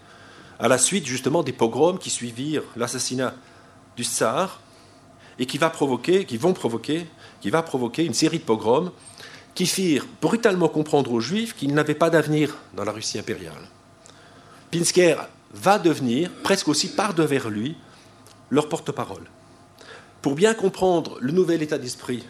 à 0.59 0.69
la 0.69 0.77
suite 0.77 1.07
justement 1.07 1.43
des 1.43 1.53
pogroms 1.53 1.99
qui 1.99 2.11
suivirent 2.11 2.65
l'assassinat 2.77 3.35
du 3.97 4.05
tsar 4.05 4.61
et 5.39 5.47
qui, 5.47 5.59
qui 6.27 6.37
vont 6.37 6.53
provoquer, 6.53 7.07
qui 7.41 7.51
va 7.51 7.63
provoquer 7.63 8.05
une 8.05 8.15
série 8.15 8.39
de 8.39 8.45
pogroms 8.45 8.91
qui 9.55 9.67
firent 9.67 10.07
brutalement 10.21 10.69
comprendre 10.69 11.13
aux 11.13 11.21
Juifs 11.21 11.55
qu'ils 11.55 11.75
n'avaient 11.75 11.95
pas 11.95 12.11
d'avenir 12.11 12.57
dans 12.75 12.85
la 12.85 12.93
Russie 12.93 13.19
impériale. 13.19 13.69
Pinsker 14.71 15.17
va 15.53 15.79
devenir, 15.79 16.31
presque 16.43 16.69
aussi 16.69 16.89
par 16.89 17.15
devers 17.15 17.51
lui, 17.51 17.77
leur 18.51 18.69
porte-parole. 18.69 19.25
Pour 20.23 20.35
bien 20.35 20.55
comprendre 20.55 21.19
le 21.21 21.33
nouvel 21.33 21.63
état 21.63 21.79
d'esprit, 21.79 22.25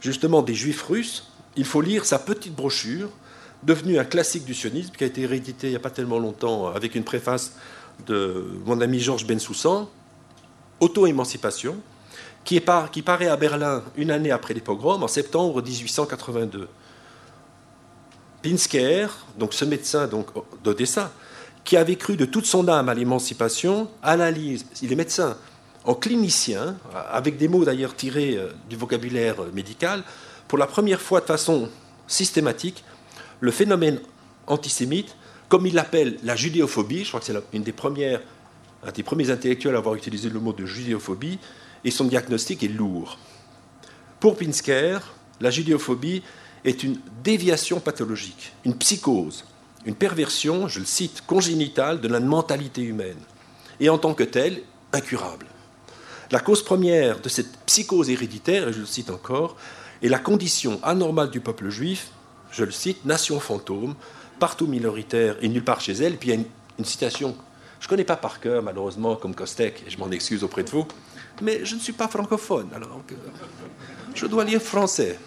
justement 0.00 0.42
des 0.42 0.54
Juifs 0.54 0.82
russes, 0.82 1.30
il 1.56 1.64
faut 1.64 1.80
lire 1.80 2.04
sa 2.04 2.18
petite 2.18 2.54
brochure, 2.54 3.08
devenue 3.62 3.98
un 3.98 4.04
classique 4.04 4.44
du 4.44 4.54
sionisme, 4.54 4.92
qui 4.96 5.04
a 5.04 5.06
été 5.06 5.26
réédité 5.26 5.68
il 5.68 5.70
n'y 5.70 5.76
a 5.76 5.80
pas 5.80 5.90
tellement 5.90 6.18
longtemps 6.18 6.68
avec 6.68 6.94
une 6.94 7.04
préface 7.04 7.54
de 8.06 8.44
mon 8.64 8.80
ami 8.80 9.00
Georges 9.00 9.26
Bensoussan, 9.26 9.88
Auto-émancipation, 10.80 11.76
qui, 12.46 13.02
paraît 13.02 13.26
à 13.26 13.36
Berlin 13.36 13.82
une 13.96 14.12
année 14.12 14.30
après 14.30 14.54
les 14.54 14.60
pogroms, 14.60 15.02
en 15.02 15.08
septembre 15.08 15.60
1882. 15.60 16.68
Pinsker, 18.40 19.08
donc 19.36 19.52
ce 19.52 19.64
médecin 19.64 20.08
d'Odessa, 20.62 21.12
qui 21.64 21.76
avait 21.76 21.96
cru 21.96 22.16
de 22.16 22.24
toute 22.24 22.46
son 22.46 22.68
âme 22.68 22.88
à 22.88 22.94
l'émancipation, 22.94 23.90
analyse, 24.00 24.64
il 24.80 24.92
est 24.92 24.96
médecin, 24.96 25.36
en 25.84 25.94
clinicien, 25.94 26.76
avec 27.10 27.36
des 27.36 27.48
mots 27.48 27.64
d'ailleurs 27.64 27.96
tirés 27.96 28.36
euh, 28.36 28.52
du 28.70 28.76
vocabulaire 28.76 29.36
médical, 29.52 30.04
pour 30.46 30.58
la 30.58 30.68
première 30.68 31.00
fois 31.00 31.20
de 31.20 31.26
façon 31.26 31.68
systématique, 32.06 32.84
le 33.40 33.50
phénomène 33.50 33.98
antisémite, 34.46 35.16
comme 35.48 35.66
il 35.66 35.74
l'appelle 35.74 36.18
la 36.22 36.36
judéophobie, 36.36 37.02
je 37.02 37.08
crois 37.08 37.20
que 37.20 37.26
c'est 37.26 37.34
une 37.52 37.62
un 37.62 38.92
des 38.92 39.02
premiers 39.02 39.30
intellectuels 39.30 39.74
à 39.74 39.78
avoir 39.78 39.96
utilisé 39.96 40.28
le 40.28 40.38
mot 40.38 40.52
de 40.52 40.64
judéophobie, 40.64 41.40
et 41.86 41.90
son 41.92 42.04
diagnostic 42.04 42.64
est 42.64 42.68
lourd. 42.68 43.16
Pour 44.18 44.36
Pinsker, 44.36 44.98
la 45.40 45.50
judéophobie 45.50 46.22
est 46.64 46.82
une 46.82 46.98
déviation 47.22 47.78
pathologique, 47.78 48.52
une 48.64 48.76
psychose, 48.76 49.44
une 49.84 49.94
perversion, 49.94 50.66
je 50.66 50.80
le 50.80 50.84
cite, 50.84 51.22
congénitale 51.26 52.00
de 52.00 52.08
la 52.08 52.18
mentalité 52.18 52.82
humaine, 52.82 53.20
et 53.78 53.88
en 53.88 53.98
tant 53.98 54.14
que 54.14 54.24
telle, 54.24 54.62
incurable. 54.92 55.46
La 56.32 56.40
cause 56.40 56.64
première 56.64 57.20
de 57.20 57.28
cette 57.28 57.56
psychose 57.66 58.10
héréditaire, 58.10 58.68
et 58.68 58.72
je 58.72 58.80
le 58.80 58.86
cite 58.86 59.10
encore, 59.10 59.56
est 60.02 60.08
la 60.08 60.18
condition 60.18 60.80
anormale 60.82 61.30
du 61.30 61.40
peuple 61.40 61.68
juif, 61.68 62.10
je 62.50 62.64
le 62.64 62.72
cite, 62.72 63.04
nation 63.04 63.38
fantôme, 63.38 63.94
partout 64.40 64.66
minoritaire 64.66 65.36
et 65.40 65.48
nulle 65.48 65.64
part 65.64 65.80
chez 65.80 65.92
elle. 65.92 66.16
Puis 66.16 66.30
il 66.30 66.34
y 66.34 66.36
a 66.36 66.44
une, 66.78 66.84
citation, 66.84 67.36
je 67.78 67.86
ne 67.86 67.88
connais 67.90 68.04
pas 68.04 68.16
par 68.16 68.40
cœur, 68.40 68.60
malheureusement, 68.60 69.14
comme 69.14 69.36
Kostek, 69.36 69.84
et 69.86 69.90
je 69.90 69.98
m'en 69.98 70.10
excuse 70.10 70.42
auprès 70.42 70.64
de 70.64 70.70
vous, 70.70 70.86
mais 71.42 71.64
je 71.64 71.74
ne 71.74 71.80
suis 71.80 71.92
pas 71.92 72.08
francophone, 72.08 72.68
alors 72.74 73.02
je 74.14 74.26
dois 74.26 74.44
lire 74.44 74.62
français. 74.62 75.18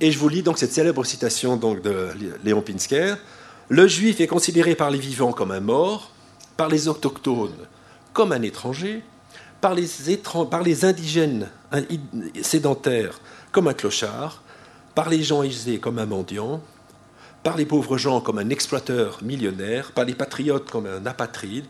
Et 0.00 0.12
je 0.12 0.18
vous 0.18 0.28
lis 0.28 0.42
donc 0.42 0.58
cette 0.58 0.72
célèbre 0.72 1.04
citation 1.04 1.56
de 1.56 2.08
Léon 2.44 2.62
Pinsker. 2.62 3.16
Le 3.68 3.86
juif 3.88 4.20
est 4.20 4.26
considéré 4.26 4.74
par 4.74 4.90
les 4.90 4.98
vivants 4.98 5.32
comme 5.32 5.50
un 5.50 5.60
mort, 5.60 6.12
par 6.56 6.68
les 6.68 6.88
autochtones 6.88 7.66
comme 8.12 8.32
un 8.32 8.42
étranger, 8.42 9.04
par 9.60 9.74
les, 9.74 9.86
par 10.50 10.62
les 10.62 10.84
indigènes 10.84 11.48
sédentaires 12.42 13.20
comme 13.52 13.68
un 13.68 13.74
clochard, 13.74 14.42
par 14.94 15.08
les 15.08 15.22
gens 15.22 15.42
aisés 15.42 15.78
comme 15.78 15.98
un 15.98 16.06
mendiant, 16.06 16.60
par 17.42 17.56
les 17.56 17.66
pauvres 17.66 17.98
gens 17.98 18.20
comme 18.20 18.38
un 18.38 18.50
exploiteur 18.50 19.20
millionnaire, 19.22 19.92
par 19.92 20.04
les 20.04 20.14
patriotes 20.14 20.70
comme 20.70 20.86
un 20.86 21.06
apatride, 21.06 21.66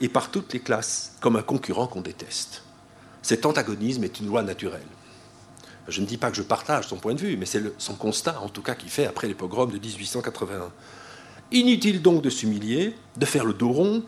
et 0.00 0.08
par 0.08 0.30
toutes 0.30 0.52
les 0.52 0.60
classes 0.60 1.16
comme 1.20 1.36
un 1.36 1.42
concurrent 1.42 1.86
qu'on 1.86 2.00
déteste. 2.00 2.62
Cet 3.22 3.46
antagonisme 3.46 4.04
est 4.04 4.20
une 4.20 4.26
loi 4.26 4.42
naturelle. 4.42 4.82
Je 5.88 6.00
ne 6.00 6.06
dis 6.06 6.16
pas 6.16 6.30
que 6.30 6.36
je 6.36 6.42
partage 6.42 6.88
son 6.88 6.96
point 6.96 7.14
de 7.14 7.20
vue, 7.20 7.36
mais 7.36 7.46
c'est 7.46 7.62
son 7.78 7.94
constat, 7.94 8.40
en 8.40 8.48
tout 8.48 8.62
cas, 8.62 8.74
qu'il 8.74 8.88
fait 8.88 9.06
après 9.06 9.28
les 9.28 9.34
pogroms 9.34 9.70
de 9.70 9.78
1881. 9.78 10.72
Inutile 11.52 12.00
donc 12.00 12.22
de 12.22 12.30
s'humilier, 12.30 12.94
de 13.16 13.26
faire 13.26 13.44
le 13.44 13.52
dos 13.52 13.70
rond, 13.70 14.02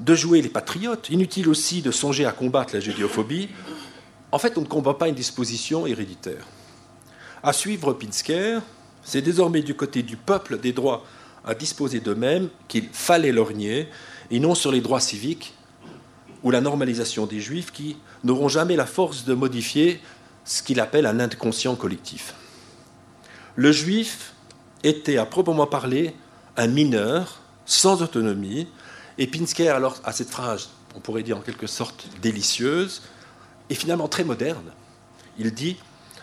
de 0.00 0.14
jouer 0.14 0.40
les 0.42 0.48
patriotes. 0.48 1.10
Inutile 1.10 1.48
aussi 1.48 1.82
de 1.82 1.90
songer 1.90 2.24
à 2.24 2.32
combattre 2.32 2.74
la 2.74 2.80
judéophobie. 2.80 3.48
En 4.30 4.38
fait, 4.38 4.56
on 4.58 4.60
ne 4.60 4.66
combat 4.66 4.94
pas 4.94 5.08
une 5.08 5.14
disposition 5.14 5.86
héréditaire. 5.86 6.46
À 7.42 7.52
suivre 7.52 7.92
Pinsker, 7.92 8.60
c'est 9.02 9.22
désormais 9.22 9.62
du 9.62 9.74
côté 9.74 10.02
du 10.02 10.16
peuple 10.16 10.58
des 10.58 10.72
droits 10.72 11.04
à 11.44 11.54
disposer 11.54 12.00
d'eux-mêmes 12.00 12.48
qu'il 12.68 12.88
fallait 12.92 13.32
lorgner, 13.32 13.88
et 14.30 14.40
non 14.40 14.54
sur 14.54 14.72
les 14.72 14.80
droits 14.80 15.00
civiques 15.00 15.54
ou 16.42 16.50
la 16.50 16.60
normalisation 16.60 17.26
des 17.26 17.40
juifs 17.40 17.72
qui 17.72 17.96
n'auront 18.24 18.48
jamais 18.48 18.76
la 18.76 18.86
force 18.86 19.24
de 19.24 19.34
modifier 19.34 20.00
ce 20.44 20.62
qu'il 20.62 20.80
appelle 20.80 21.06
un 21.06 21.20
inconscient 21.20 21.76
collectif. 21.76 22.34
Le 23.56 23.72
juif 23.72 24.34
était 24.84 25.18
à 25.18 25.26
proprement 25.26 25.66
parler 25.66 26.14
un 26.56 26.68
mineur 26.68 27.40
sans 27.66 28.02
autonomie, 28.02 28.68
et 29.18 29.26
Pinsker 29.26 29.68
alors 29.68 29.96
a 30.04 30.12
cette 30.12 30.30
phrase, 30.30 30.70
on 30.94 31.00
pourrait 31.00 31.22
dire 31.22 31.36
en 31.36 31.40
quelque 31.40 31.66
sorte 31.66 32.06
délicieuse, 32.22 33.02
et 33.68 33.74
finalement 33.74 34.08
très 34.08 34.24
moderne. 34.24 34.72
Il 35.38 35.52
dit, 35.52 35.76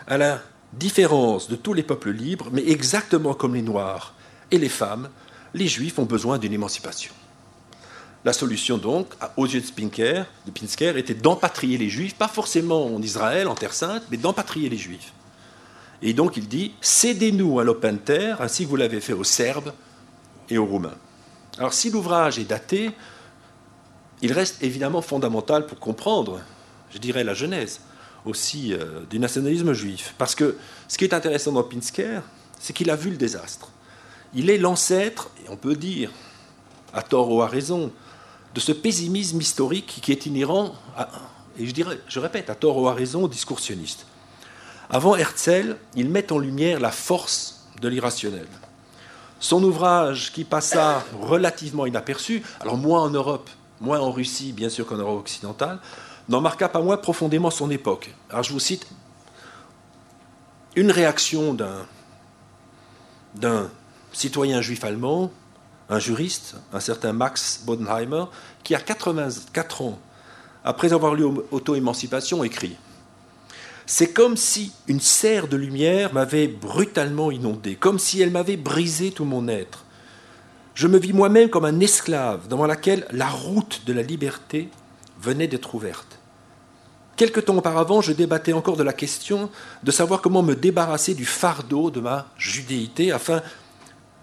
à 0.06 0.18
la 0.18 0.40
différence 0.72 1.48
de 1.48 1.56
tous 1.56 1.72
les 1.72 1.82
peuples 1.82 2.10
libres, 2.10 2.48
mais 2.52 2.68
exactement 2.68 3.34
comme 3.34 3.54
les 3.54 3.62
Noirs 3.62 4.14
et 4.50 4.58
les 4.58 4.68
femmes, 4.68 5.08
les 5.54 5.68
Juifs 5.68 5.98
ont 5.98 6.04
besoin 6.04 6.38
d'une 6.38 6.52
émancipation. 6.52 7.12
La 8.26 8.32
solution 8.32 8.76
donc, 8.76 9.06
aux 9.36 9.46
yeux 9.46 9.60
de 9.60 9.70
Pinsker, 10.50 10.96
était 10.98 11.14
d'empatrier 11.14 11.78
les 11.78 11.88
Juifs, 11.88 12.16
pas 12.16 12.26
forcément 12.26 12.92
en 12.92 13.00
Israël, 13.00 13.46
en 13.46 13.54
Terre 13.54 13.72
Sainte, 13.72 14.02
mais 14.10 14.16
d'empatrier 14.16 14.68
les 14.68 14.76
Juifs. 14.76 15.12
Et 16.02 16.12
donc 16.12 16.36
il 16.36 16.48
dit 16.48 16.72
cédez-nous 16.80 17.60
à 17.60 17.64
l'Openter, 17.64 18.34
ainsi 18.40 18.64
que 18.64 18.68
vous 18.68 18.74
l'avez 18.74 19.00
fait 19.00 19.12
aux 19.12 19.22
Serbes 19.22 19.72
et 20.50 20.58
aux 20.58 20.66
Roumains. 20.66 20.96
Alors 21.56 21.72
si 21.72 21.88
l'ouvrage 21.88 22.40
est 22.40 22.44
daté, 22.46 22.90
il 24.22 24.32
reste 24.32 24.60
évidemment 24.60 25.02
fondamental 25.02 25.64
pour 25.64 25.78
comprendre, 25.78 26.40
je 26.90 26.98
dirais, 26.98 27.22
la 27.22 27.34
genèse 27.34 27.80
aussi 28.24 28.72
euh, 28.72 29.02
du 29.08 29.20
nationalisme 29.20 29.72
juif. 29.72 30.16
Parce 30.18 30.34
que 30.34 30.56
ce 30.88 30.98
qui 30.98 31.04
est 31.04 31.14
intéressant 31.14 31.52
dans 31.52 31.62
Pinsker, 31.62 32.22
c'est 32.58 32.72
qu'il 32.72 32.90
a 32.90 32.96
vu 32.96 33.10
le 33.10 33.18
désastre. 33.18 33.70
Il 34.34 34.50
est 34.50 34.58
l'ancêtre, 34.58 35.30
et 35.44 35.48
on 35.48 35.56
peut 35.56 35.76
dire, 35.76 36.10
à 36.92 37.02
tort 37.02 37.30
ou 37.30 37.40
à 37.40 37.46
raison, 37.46 37.92
de 38.56 38.60
ce 38.60 38.72
pessimisme 38.72 39.38
historique 39.38 39.98
qui 40.00 40.12
est 40.12 40.24
inhérent, 40.24 40.74
et 41.58 41.66
je, 41.66 41.72
dirais, 41.72 42.00
je 42.08 42.18
répète, 42.18 42.48
à 42.48 42.54
tort 42.54 42.78
ou 42.78 42.88
à 42.88 42.94
raison, 42.94 43.24
au 43.24 43.28
discours 43.28 43.60
sioniste. 43.60 44.06
Avant 44.88 45.14
Herzl, 45.14 45.76
il 45.94 46.08
met 46.08 46.32
en 46.32 46.38
lumière 46.38 46.80
la 46.80 46.90
force 46.90 47.66
de 47.82 47.88
l'irrationnel. 47.88 48.46
Son 49.40 49.62
ouvrage, 49.62 50.32
qui 50.32 50.44
passa 50.44 51.04
relativement 51.20 51.84
inaperçu, 51.84 52.42
alors 52.60 52.78
moins 52.78 53.02
en 53.02 53.10
Europe, 53.10 53.50
moins 53.82 54.00
en 54.00 54.10
Russie, 54.10 54.54
bien 54.54 54.70
sûr 54.70 54.86
qu'en 54.86 54.96
Europe 54.96 55.20
occidentale, 55.20 55.78
n'en 56.30 56.40
marqua 56.40 56.70
pas 56.70 56.80
moins 56.80 56.96
profondément 56.96 57.50
son 57.50 57.70
époque. 57.70 58.14
Alors 58.30 58.42
je 58.42 58.54
vous 58.54 58.58
cite 58.58 58.86
une 60.76 60.90
réaction 60.90 61.54
d'un 63.34 63.70
citoyen 64.14 64.62
juif 64.62 64.82
allemand 64.82 65.30
un 65.88 65.98
juriste, 65.98 66.56
un 66.72 66.80
certain 66.80 67.12
Max 67.12 67.62
Bodenheimer, 67.64 68.24
qui 68.64 68.74
à 68.74 68.80
84 68.80 69.82
ans 69.82 69.98
après 70.64 70.92
avoir 70.92 71.14
lu 71.14 71.24
Auto-émancipation, 71.52 72.42
écrit 72.42 72.76
C'est 73.86 74.12
comme 74.12 74.36
si 74.36 74.72
une 74.88 75.00
serre 75.00 75.46
de 75.46 75.56
lumière 75.56 76.12
m'avait 76.12 76.48
brutalement 76.48 77.30
inondé, 77.30 77.76
comme 77.76 78.00
si 78.00 78.20
elle 78.20 78.32
m'avait 78.32 78.56
brisé 78.56 79.12
tout 79.12 79.24
mon 79.24 79.46
être. 79.46 79.84
Je 80.74 80.88
me 80.88 80.98
vis 80.98 81.12
moi-même 81.12 81.48
comme 81.48 81.64
un 81.64 81.80
esclave 81.80 82.48
devant 82.48 82.66
laquelle 82.66 83.06
la 83.12 83.28
route 83.28 83.82
de 83.86 83.92
la 83.92 84.02
liberté 84.02 84.68
venait 85.20 85.46
d'être 85.46 85.74
ouverte. 85.74 86.18
Quelque 87.16 87.40
temps 87.40 87.56
auparavant, 87.56 88.02
je 88.02 88.12
débattais 88.12 88.52
encore 88.52 88.76
de 88.76 88.82
la 88.82 88.92
question 88.92 89.48
de 89.82 89.90
savoir 89.90 90.20
comment 90.20 90.42
me 90.42 90.54
débarrasser 90.54 91.14
du 91.14 91.24
fardeau 91.24 91.90
de 91.90 92.00
ma 92.00 92.26
judéité 92.36 93.10
afin 93.10 93.40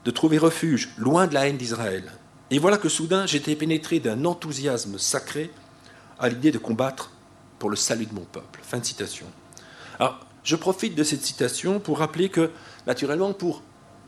de 0.06 0.12
trouver 0.12 0.38
refuge 0.38 0.90
loin 0.98 1.28
de 1.28 1.34
la 1.34 1.48
haine 1.48 1.58
d'Israël. 1.58 2.12
Et 2.52 2.60
voilà 2.60 2.78
que 2.78 2.90
soudain 2.90 3.26
j'étais 3.26 3.56
pénétré 3.56 4.00
d'un 4.00 4.26
enthousiasme 4.26 4.98
sacré 4.98 5.52
à 6.20 6.30
l'idée 6.30 6.52
de 6.52 6.58
combattre 6.58 7.12
pour 7.60 7.70
le 7.70 7.76
salut 7.76 8.06
de 8.06 8.14
mon 8.14 8.26
peuple. 8.26 8.60
Fin 8.64 8.80
de 8.80 8.86
citation. 8.86 9.26
Alors, 10.00 10.20
je 10.44 10.56
profite 10.56 10.96
de 10.96 11.04
cette 11.04 11.24
citation 11.24 11.80
pour 11.80 12.00
rappeler 12.00 12.30
que, 12.30 12.52
naturellement, 12.86 13.34
pour 13.34 13.62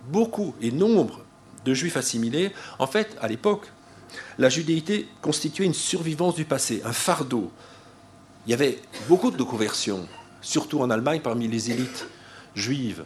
beaucoup 0.09 0.53
et 0.61 0.71
nombre 0.71 1.21
de 1.63 1.73
juifs 1.73 1.97
assimilés, 1.97 2.51
en 2.79 2.87
fait, 2.87 3.15
à 3.21 3.27
l'époque, 3.27 3.71
la 4.37 4.49
judéité 4.49 5.07
constituait 5.21 5.65
une 5.65 5.73
survivance 5.73 6.35
du 6.35 6.45
passé, 6.45 6.81
un 6.85 6.93
fardeau. 6.93 7.51
Il 8.45 8.51
y 8.51 8.53
avait 8.53 8.79
beaucoup 9.07 9.31
de 9.31 9.43
conversions, 9.43 10.07
surtout 10.41 10.81
en 10.81 10.89
Allemagne 10.89 11.21
parmi 11.21 11.47
les 11.47 11.71
élites 11.71 12.07
juives, 12.53 13.03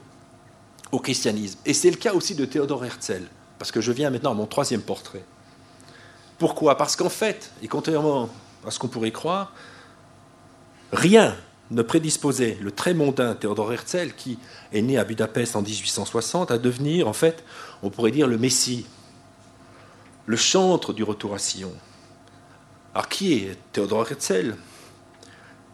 au 0.91 0.99
christianisme. 0.99 1.59
Et 1.65 1.73
c'est 1.73 1.91
le 1.91 1.97
cas 1.97 2.13
aussi 2.13 2.35
de 2.35 2.45
Théodore 2.45 2.85
Herzl, 2.85 3.23
parce 3.57 3.71
que 3.71 3.81
je 3.81 3.91
viens 3.91 4.09
maintenant 4.09 4.31
à 4.31 4.35
mon 4.35 4.45
troisième 4.45 4.81
portrait. 4.81 5.23
Pourquoi? 6.37 6.77
Parce 6.77 6.95
qu'en 6.95 7.09
fait, 7.09 7.51
et 7.61 7.67
contrairement 7.67 8.29
à 8.65 8.71
ce 8.71 8.79
qu'on 8.79 8.87
pourrait 8.87 9.11
croire, 9.11 9.53
rien 10.91 11.35
ne 11.71 11.81
prédisposait 11.81 12.57
le 12.61 12.71
très 12.71 12.93
mondain 12.93 13.35
Théodore 13.35 13.73
Herzl, 13.73 14.13
qui 14.17 14.39
est 14.73 14.81
né 14.81 14.97
à 14.97 15.03
Budapest 15.03 15.55
en 15.55 15.61
1860, 15.61 16.51
à 16.51 16.57
devenir, 16.57 17.07
en 17.07 17.13
fait, 17.13 17.43
on 17.83 17.89
pourrait 17.89 18.11
dire 18.11 18.27
le 18.27 18.37
Messie, 18.37 18.85
le 20.25 20.37
chantre 20.37 20.93
du 20.93 21.03
retour 21.03 21.33
à 21.33 21.39
Sion. 21.39 21.73
Alors 22.93 23.07
qui 23.07 23.33
est 23.33 23.57
Théodore 23.71 24.07
Herzl? 24.09 24.55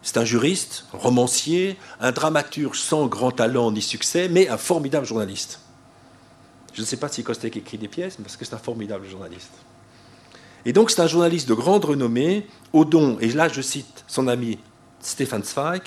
C'est 0.06 0.18
un 0.18 0.24
juriste, 0.24 0.84
romancier, 0.92 1.76
un 1.98 2.12
dramaturge 2.12 2.78
sans 2.78 3.08
grand 3.08 3.32
talent 3.32 3.72
ni 3.72 3.82
succès, 3.82 4.28
mais 4.28 4.48
un 4.48 4.56
formidable 4.56 5.04
journaliste. 5.04 5.58
Je 6.74 6.80
ne 6.80 6.86
sais 6.86 6.96
pas 6.96 7.08
si 7.08 7.24
Kostek 7.24 7.56
écrit 7.56 7.76
des 7.76 7.88
pièces, 7.88 8.16
parce 8.22 8.36
que 8.36 8.44
c'est 8.44 8.54
un 8.54 8.58
formidable 8.58 9.08
journaliste. 9.08 9.50
Et 10.64 10.72
donc 10.72 10.92
c'est 10.92 11.00
un 11.00 11.08
journaliste 11.08 11.48
de 11.48 11.54
grande 11.54 11.84
renommée, 11.84 12.46
au 12.72 12.84
don, 12.84 13.18
et 13.20 13.32
là 13.32 13.48
je 13.48 13.60
cite 13.60 14.04
son 14.06 14.28
ami 14.28 14.60
Stéphane 15.00 15.42
Zweig, 15.42 15.82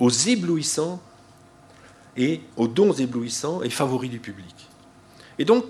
aux 0.00 0.10
éblouissants 0.10 1.00
et 2.16 2.40
aux 2.56 2.66
dons 2.66 2.92
éblouissants 2.92 3.62
et 3.62 3.70
favoris 3.70 4.10
du 4.10 4.18
public. 4.18 4.56
Et 5.38 5.44
donc, 5.44 5.66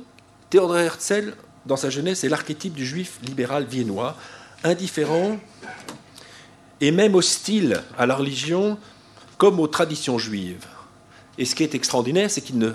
Théodore 0.48 0.78
Herzl, 0.78 1.34
dans 1.66 1.76
sa 1.76 1.90
jeunesse, 1.90 2.24
est 2.24 2.30
l'archétype 2.30 2.72
du 2.72 2.86
juif 2.86 3.18
libéral 3.22 3.66
viennois, 3.66 4.16
indifférent 4.64 5.38
et 6.82 6.90
même 6.90 7.14
hostile 7.14 7.80
à 7.96 8.06
la 8.06 8.16
religion 8.16 8.76
comme 9.38 9.60
aux 9.60 9.68
traditions 9.68 10.18
juives. 10.18 10.66
Et 11.38 11.44
ce 11.44 11.54
qui 11.54 11.62
est 11.62 11.76
extraordinaire, 11.76 12.28
c'est 12.28 12.40
qu'il 12.42 12.58
ne 12.58 12.72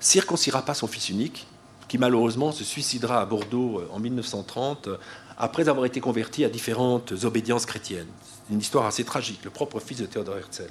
circoncira 0.00 0.62
pas 0.62 0.72
son 0.72 0.86
fils 0.86 1.10
unique, 1.10 1.46
qui 1.86 1.98
malheureusement 1.98 2.50
se 2.50 2.64
suicidera 2.64 3.20
à 3.20 3.26
Bordeaux 3.26 3.78
euh, 3.78 3.88
en 3.92 4.00
1930 4.00 4.88
après 5.36 5.68
avoir 5.68 5.84
été 5.84 6.00
converti 6.00 6.44
à 6.44 6.48
différentes 6.48 7.12
obédiences 7.24 7.66
chrétiennes. 7.66 8.08
C'est 8.22 8.54
une 8.54 8.60
histoire 8.60 8.86
assez 8.86 9.04
tragique, 9.04 9.44
le 9.44 9.50
propre 9.50 9.80
fils 9.80 9.98
de 9.98 10.06
Théodore 10.06 10.38
Herzl. 10.38 10.70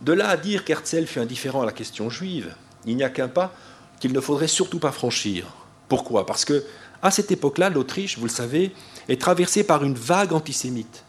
De 0.00 0.12
là 0.12 0.28
à 0.28 0.36
dire 0.36 0.64
qu'Herzl 0.64 1.06
fut 1.06 1.20
indifférent 1.20 1.62
à 1.62 1.66
la 1.66 1.72
question 1.72 2.10
juive, 2.10 2.54
il 2.86 2.96
n'y 2.96 3.04
a 3.04 3.08
qu'un 3.08 3.28
pas 3.28 3.54
qu'il 4.00 4.12
ne 4.12 4.20
faudrait 4.20 4.48
surtout 4.48 4.80
pas 4.80 4.92
franchir. 4.92 5.46
Pourquoi? 5.88 6.26
Parce 6.26 6.44
que 6.44 6.64
à 7.04 7.10
cette 7.10 7.30
époque-là, 7.30 7.68
l'Autriche, 7.68 8.18
vous 8.18 8.24
le 8.24 8.30
savez, 8.30 8.72
est 9.08 9.20
traversée 9.20 9.62
par 9.62 9.84
une 9.84 9.94
vague 9.94 10.32
antisémite, 10.32 11.03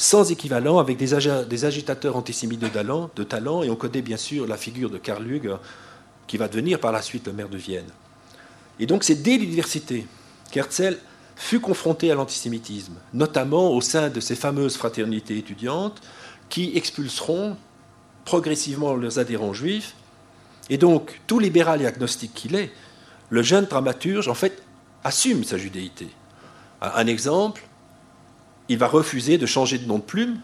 sans 0.00 0.30
équivalent, 0.30 0.78
avec 0.78 0.96
des, 0.96 1.12
agitateurs 1.66 2.16
antisémites 2.16 2.58
de 2.58 2.68
talent, 2.68 3.10
de 3.16 3.22
talent, 3.22 3.62
et 3.62 3.68
on 3.68 3.76
connaît 3.76 4.00
bien 4.00 4.16
sûr 4.16 4.46
la 4.46 4.56
figure 4.56 4.88
de 4.88 4.96
Karl 4.96 5.22
Lugue, 5.22 5.52
qui 6.26 6.38
va 6.38 6.48
devenir 6.48 6.80
par 6.80 6.90
la 6.90 7.02
suite 7.02 7.26
le 7.26 7.34
maire 7.34 7.50
de 7.50 7.58
Vienne. 7.58 7.90
Et 8.78 8.86
donc 8.86 9.04
c'est 9.04 9.16
dès 9.16 9.36
l'université 9.36 10.06
qu'Herzl 10.52 10.96
fut 11.36 11.60
confronté 11.60 12.10
à 12.10 12.14
l'antisémitisme, 12.14 12.94
notamment 13.12 13.74
au 13.74 13.82
sein 13.82 14.08
de 14.08 14.20
ces 14.20 14.36
fameuses 14.36 14.78
fraternités 14.78 15.36
étudiantes 15.36 16.00
qui 16.48 16.72
expulseront 16.78 17.58
progressivement 18.24 18.94
leurs 18.94 19.18
adhérents 19.18 19.52
juifs. 19.52 19.94
Et 20.70 20.78
donc, 20.78 21.20
tout 21.26 21.38
libéral 21.38 21.82
et 21.82 21.86
agnostique 21.86 22.32
qu'il 22.32 22.54
est, 22.54 22.72
le 23.28 23.42
jeune 23.42 23.66
dramaturge, 23.66 24.28
en 24.28 24.34
fait, 24.34 24.62
assume 25.04 25.44
sa 25.44 25.58
judéité. 25.58 26.08
Un 26.80 27.06
exemple, 27.06 27.62
il 28.70 28.78
va 28.78 28.86
refuser 28.86 29.36
de 29.36 29.46
changer 29.46 29.78
de 29.78 29.86
nom 29.86 29.98
de 29.98 30.04
plume, 30.04 30.38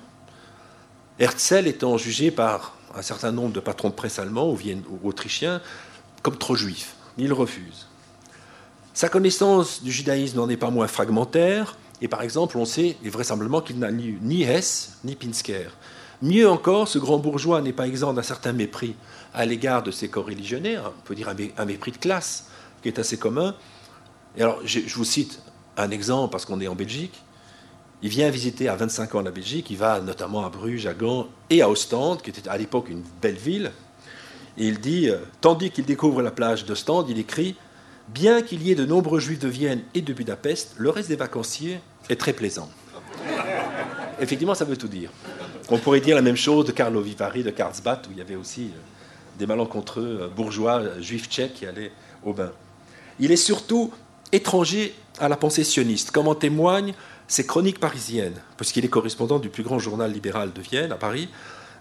Herzl 1.21 1.69
étant 1.69 1.97
jugé 1.97 2.33
par 2.33 2.75
un 2.97 3.01
certain 3.01 3.31
nombre 3.31 3.53
de 3.53 3.61
patrons 3.61 3.89
de 3.89 3.95
presse 3.95 4.19
allemands 4.19 4.51
ou, 4.51 5.09
autrichiens 5.09 5.63
comme 6.23 6.37
trop 6.37 6.57
juif. 6.57 6.97
Il 7.19 7.33
refuse. 7.33 7.87
Sa 8.95 9.09
connaissance 9.09 9.81
du 9.85 9.93
judaïsme 9.93 10.39
n'en 10.39 10.49
est 10.49 10.57
pas 10.57 10.71
moins 10.71 10.89
fragmentaire, 10.89 11.77
et 12.03 12.09
par 12.09 12.23
exemple, 12.23 12.59
on 12.59 12.65
sait 12.65 12.97
et 13.05 13.09
vraisemblablement 13.09 13.61
qu'il 13.61 13.79
n'a 13.79 13.93
lu 13.93 14.19
ni 14.21 14.43
Hess 14.43 14.99
ni 15.05 15.15
Pinsker. 15.15 15.69
Mieux 16.21 16.49
encore, 16.49 16.89
ce 16.89 16.99
grand 16.99 17.19
bourgeois 17.19 17.63
n'est 17.63 17.73
pas 17.73 17.87
exempt 17.87 18.13
d'un 18.13 18.23
certain 18.23 18.53
mépris 18.53 18.97
à 19.35 19.47
l'égard 19.47 19.85
de 19.85 19.93
ses 19.93 20.09
co-religionnaires, 20.09 20.91
on 20.99 21.07
peut 21.07 21.15
dire 21.15 21.33
un 21.57 21.65
mépris 21.65 21.93
de 21.93 21.99
classe 21.99 22.49
qui 22.83 22.89
est 22.89 22.99
assez 22.99 23.19
commun. 23.19 23.55
Et 24.37 24.43
alors, 24.43 24.59
je 24.65 24.95
vous 24.97 25.05
cite 25.05 25.41
un 25.77 25.93
exemple 25.93 26.33
parce 26.33 26.45
qu'on 26.45 26.61
est 26.61 26.67
en 26.67 26.75
Belgique. 26.75 27.23
Il 28.03 28.11
vient 28.11 28.29
visiter 28.29 28.69
à 28.69 28.77
25 28.77 29.15
ans 29.15 29.23
la 29.23 29.31
Belgique, 29.31 29.71
il 29.71 29.79
va 29.79 30.01
notamment 30.01 30.45
à 30.45 30.51
Bruges, 30.51 30.87
à 30.87 30.93
Gand 30.93 31.29
et 31.49 31.63
à 31.63 31.71
Ostende, 31.71 32.21
qui 32.21 32.31
était 32.31 32.49
à 32.49 32.59
l'époque 32.59 32.91
une 32.91 33.03
belle 33.23 33.37
ville. 33.37 33.73
Et 34.59 34.67
il 34.67 34.81
dit, 34.81 35.09
euh, 35.09 35.19
tandis 35.41 35.71
qu'il 35.71 35.85
découvre 35.85 36.23
la 36.23 36.31
plage 36.31 36.65
d'Ostende, 36.67 37.09
il 37.09 37.19
écrit 37.19 37.57
Bien 38.09 38.43
qu'il 38.43 38.63
y 38.63 38.71
ait 38.71 38.77
de 38.77 38.85
nombreux 38.85 39.19
juifs 39.19 39.41
de 39.41 39.49
Vienne 39.49 39.83
et 39.95 40.01
de 40.01 40.13
Budapest, 40.13 40.75
le 40.77 40.91
reste 40.91 41.09
des 41.09 41.17
vacanciers 41.17 41.81
est 42.09 42.17
très 42.17 42.33
plaisant. 42.33 42.71
Effectivement, 44.21 44.55
ça 44.55 44.65
veut 44.65 44.77
tout 44.77 44.89
dire. 44.89 45.11
On 45.71 45.79
pourrait 45.79 46.01
dire 46.01 46.15
la 46.15 46.23
même 46.23 46.37
chose 46.37 46.65
de 46.67 46.73
Carlo 46.73 47.01
Vivari, 47.01 47.43
de 47.43 47.51
Karlsbad, 47.51 48.07
où 48.09 48.13
il 48.13 48.19
y 48.19 48.21
avait 48.21 48.37
aussi 48.37 48.67
euh, 48.67 49.39
des 49.39 49.47
malencontreux 49.47 50.19
euh, 50.23 50.29
bourgeois 50.29 51.01
juifs 51.01 51.29
tchèques 51.29 51.55
qui 51.55 51.67
allaient 51.67 51.91
au 52.25 52.33
bain. 52.33 52.53
Il 53.19 53.33
est 53.33 53.37
surtout 53.37 53.93
étranger 54.33 54.95
à 55.19 55.29
la 55.29 55.37
pensée 55.37 55.65
sioniste, 55.65 56.11
comme 56.11 56.29
en 56.29 56.35
témoignent 56.35 56.95
ses 57.29 57.47
chroniques 57.47 57.81
parisiennes, 57.81 58.41
puisqu'il 58.57 58.85
est 58.85 58.89
correspondant 58.89 59.39
du 59.39 59.49
plus 59.49 59.63
grand 59.63 59.79
journal 59.79 60.13
libéral 60.13 60.53
de 60.53 60.61
Vienne, 60.61 60.93
à 60.93 60.97
Paris. 60.97 61.29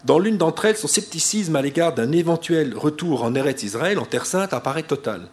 Dans 0.03 0.19
l'une 0.19 0.37
d'entre 0.37 0.65
elles, 0.65 0.77
son 0.77 0.87
scepticisme 0.87 1.55
à 1.55 1.61
l'égard 1.61 1.93
d'un 1.93 2.11
éventuel 2.11 2.75
retour 2.75 3.23
en 3.23 3.35
Eretz 3.35 3.63
Israël, 3.63 3.99
en 3.99 4.05
Terre 4.05 4.25
Sainte, 4.25 4.53
apparaît 4.53 4.83
total 4.83 5.27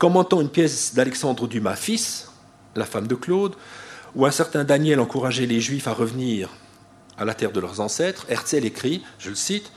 commentant 0.00 0.40
une 0.40 0.48
pièce 0.48 0.94
d'Alexandre 0.94 1.46
Dumas, 1.46 1.76
fils, 1.76 2.32
la 2.74 2.86
femme 2.86 3.06
de 3.06 3.14
Claude, 3.14 3.54
où 4.14 4.24
un 4.24 4.30
certain 4.30 4.64
Daniel 4.64 4.98
encourageait 4.98 5.44
les 5.44 5.60
Juifs 5.60 5.86
à 5.86 5.92
revenir 5.92 6.48
à 7.18 7.26
la 7.26 7.34
terre 7.34 7.52
de 7.52 7.60
leurs 7.60 7.80
ancêtres, 7.80 8.24
Herzl 8.30 8.64
écrit, 8.64 9.02
je 9.18 9.28
le 9.28 9.36
cite, 9.36 9.70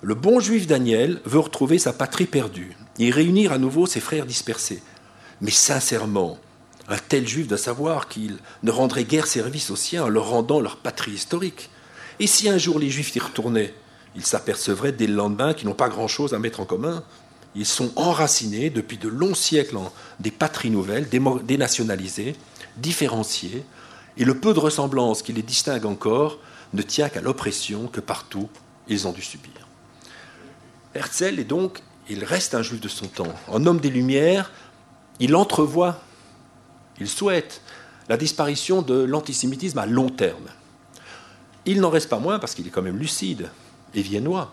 Le 0.00 0.14
bon 0.14 0.40
juif 0.40 0.66
Daniel 0.66 1.20
veut 1.26 1.40
retrouver 1.40 1.78
sa 1.78 1.92
patrie 1.92 2.24
perdue 2.24 2.74
et 2.98 3.10
réunir 3.10 3.52
à 3.52 3.58
nouveau 3.58 3.84
ses 3.84 4.00
frères 4.00 4.24
dispersés. 4.24 4.82
Mais 5.42 5.50
sincèrement, 5.50 6.38
un 6.88 6.96
tel 6.96 7.26
juif 7.26 7.48
doit 7.48 7.58
savoir 7.58 8.08
qu'il 8.08 8.38
ne 8.62 8.70
rendrait 8.70 9.04
guère 9.04 9.26
service 9.26 9.70
aux 9.70 9.76
siens 9.76 10.04
en 10.04 10.08
leur 10.08 10.28
rendant 10.28 10.60
leur 10.60 10.76
patrie 10.76 11.12
historique. 11.12 11.70
Et 12.20 12.26
si 12.26 12.48
un 12.48 12.58
jour 12.58 12.78
les 12.78 12.90
juifs 12.90 13.14
y 13.16 13.18
retournaient, 13.18 13.74
ils 14.14 14.24
s'apercevraient 14.24 14.92
dès 14.92 15.06
le 15.06 15.14
lendemain 15.14 15.52
qu'ils 15.52 15.68
n'ont 15.68 15.74
pas 15.74 15.88
grand-chose 15.88 16.32
à 16.32 16.38
mettre 16.38 16.60
en 16.60 16.64
commun. 16.64 17.02
Ils 17.54 17.66
sont 17.66 17.90
enracinés 17.96 18.70
depuis 18.70 18.98
de 18.98 19.08
longs 19.08 19.34
siècles 19.34 19.76
en 19.76 19.92
des 20.20 20.30
patries 20.30 20.70
nouvelles, 20.70 21.08
dénationalisées, 21.44 22.36
différenciées, 22.76 23.64
et 24.16 24.24
le 24.24 24.38
peu 24.38 24.54
de 24.54 24.60
ressemblance 24.60 25.22
qui 25.22 25.32
les 25.32 25.42
distingue 25.42 25.86
encore 25.86 26.38
ne 26.72 26.82
tient 26.82 27.08
qu'à 27.08 27.20
l'oppression 27.20 27.88
que 27.88 28.00
partout 28.00 28.48
ils 28.88 29.06
ont 29.06 29.12
dû 29.12 29.22
subir. 29.22 29.52
Herzl 30.94 31.38
est 31.38 31.44
donc, 31.44 31.82
il 32.08 32.24
reste 32.24 32.54
un 32.54 32.62
juif 32.62 32.80
de 32.80 32.88
son 32.88 33.06
temps. 33.06 33.34
En 33.48 33.66
homme 33.66 33.80
des 33.80 33.90
Lumières, 33.90 34.52
il 35.20 35.34
entrevoit, 35.34 36.00
il 37.00 37.08
souhaite 37.08 37.60
la 38.08 38.16
disparition 38.16 38.82
de 38.82 38.94
l'antisémitisme 38.94 39.78
à 39.78 39.86
long 39.86 40.08
terme. 40.08 40.46
Il 41.64 41.80
n'en 41.80 41.90
reste 41.90 42.08
pas 42.08 42.18
moins, 42.18 42.38
parce 42.38 42.54
qu'il 42.54 42.66
est 42.66 42.70
quand 42.70 42.82
même 42.82 42.98
lucide 42.98 43.50
et 43.94 44.02
viennois, 44.02 44.52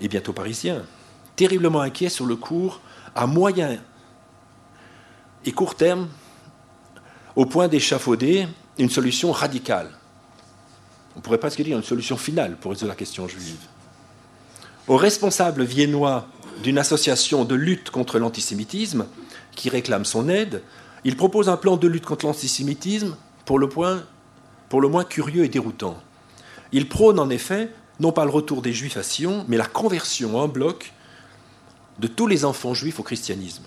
et 0.00 0.08
bientôt 0.08 0.32
parisien, 0.32 0.84
terriblement 1.36 1.80
inquiet 1.80 2.08
sur 2.08 2.26
le 2.26 2.36
cours 2.36 2.80
à 3.14 3.26
moyen 3.26 3.78
et 5.44 5.52
court 5.52 5.76
terme, 5.76 6.08
au 7.36 7.46
point 7.46 7.68
d'échafauder 7.68 8.46
une 8.78 8.90
solution 8.90 9.32
radicale 9.32 9.90
on 11.16 11.20
pourrait 11.20 11.38
presque 11.38 11.62
dire 11.62 11.76
une 11.76 11.84
solution 11.84 12.16
finale 12.16 12.56
pour 12.56 12.72
résoudre 12.72 12.90
la 12.90 12.96
question 12.96 13.28
juive. 13.28 13.60
Aux 14.88 14.96
responsables 14.96 15.64
viennois 15.64 16.26
d'une 16.62 16.78
association 16.78 17.44
de 17.44 17.54
lutte 17.54 17.90
contre 17.90 18.18
l'antisémitisme, 18.18 19.06
qui 19.54 19.68
réclame 19.68 20.04
son 20.04 20.28
aide, 20.28 20.62
il 21.04 21.16
propose 21.16 21.48
un 21.48 21.56
plan 21.56 21.76
de 21.76 21.86
lutte 21.86 22.06
contre 22.06 22.26
l'antisémitisme 22.26 23.16
pour 23.44 23.58
le, 23.58 23.68
moins 24.88 25.04
curieux 25.04 25.44
et 25.44 25.48
déroutant. 25.48 25.98
Il 26.72 26.88
prône 26.88 27.18
en 27.18 27.30
effet 27.30 27.70
non 28.00 28.10
pas 28.10 28.24
le 28.24 28.30
retour 28.30 28.62
des 28.62 28.72
juifs 28.72 28.96
à 28.96 29.02
Sion, 29.02 29.44
mais 29.48 29.56
la 29.56 29.66
conversion 29.66 30.36
en 30.38 30.48
bloc 30.48 30.92
de 32.00 32.08
tous 32.08 32.26
les 32.26 32.44
enfants 32.44 32.74
juifs 32.74 32.98
au 32.98 33.04
christianisme. 33.04 33.64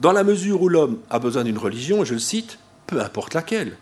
Dans 0.00 0.12
la 0.12 0.24
mesure 0.24 0.62
où 0.62 0.68
l'homme 0.68 1.00
a 1.10 1.18
besoin 1.18 1.44
d'une 1.44 1.58
religion, 1.58 2.04
je 2.04 2.14
le 2.14 2.20
cite, 2.20 2.58
peu 2.86 3.00
importe 3.02 3.34
laquelle, 3.34 3.76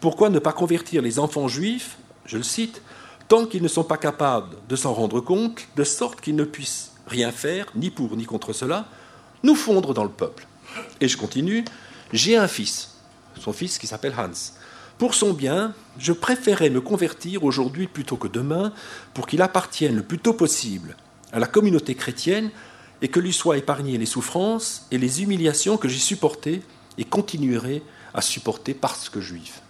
pourquoi 0.00 0.30
ne 0.30 0.38
pas 0.38 0.52
convertir 0.52 1.02
les 1.02 1.18
enfants 1.18 1.46
juifs, 1.46 1.98
je 2.24 2.38
le 2.38 2.42
cite, 2.42 2.82
tant 3.28 3.44
qu'ils 3.46 3.62
ne 3.62 3.68
sont 3.68 3.84
pas 3.84 3.98
capables 3.98 4.56
de 4.68 4.76
s'en 4.76 4.94
rendre 4.94 5.20
compte, 5.20 5.60
de 5.76 5.84
sorte 5.84 6.20
qu'ils 6.20 6.36
ne 6.36 6.44
puissent 6.44 6.92
rien 7.06 7.30
faire, 7.30 7.66
ni 7.74 7.90
pour 7.90 8.16
ni 8.16 8.24
contre 8.24 8.52
cela, 8.52 8.86
nous 9.42 9.54
fondre 9.54 9.94
dans 9.94 10.04
le 10.04 10.10
peuple. 10.10 10.46
Et 11.00 11.08
je 11.08 11.16
continue, 11.16 11.64
j'ai 12.12 12.36
un 12.36 12.48
fils, 12.48 12.96
son 13.38 13.52
fils 13.52 13.78
qui 13.78 13.86
s'appelle 13.86 14.14
Hans. 14.16 14.52
Pour 14.98 15.14
son 15.14 15.32
bien, 15.32 15.74
je 15.98 16.12
préférais 16.12 16.70
me 16.70 16.80
convertir 16.80 17.44
aujourd'hui 17.44 17.86
plutôt 17.86 18.16
que 18.16 18.28
demain 18.28 18.72
pour 19.14 19.26
qu'il 19.26 19.42
appartienne 19.42 19.94
le 19.94 20.02
plus 20.02 20.18
tôt 20.18 20.32
possible 20.32 20.96
à 21.32 21.38
la 21.38 21.46
communauté 21.46 21.94
chrétienne 21.94 22.50
et 23.00 23.08
que 23.08 23.20
lui 23.20 23.32
soient 23.32 23.58
épargnées 23.58 23.98
les 23.98 24.06
souffrances 24.06 24.86
et 24.90 24.98
les 24.98 25.22
humiliations 25.22 25.76
que 25.76 25.88
j'ai 25.88 25.98
supportées 25.98 26.62
et 26.96 27.04
continuerai 27.04 27.82
à 28.12 28.22
supporter 28.22 28.74
parce 28.74 29.08
que 29.08 29.20
juif. 29.20 29.62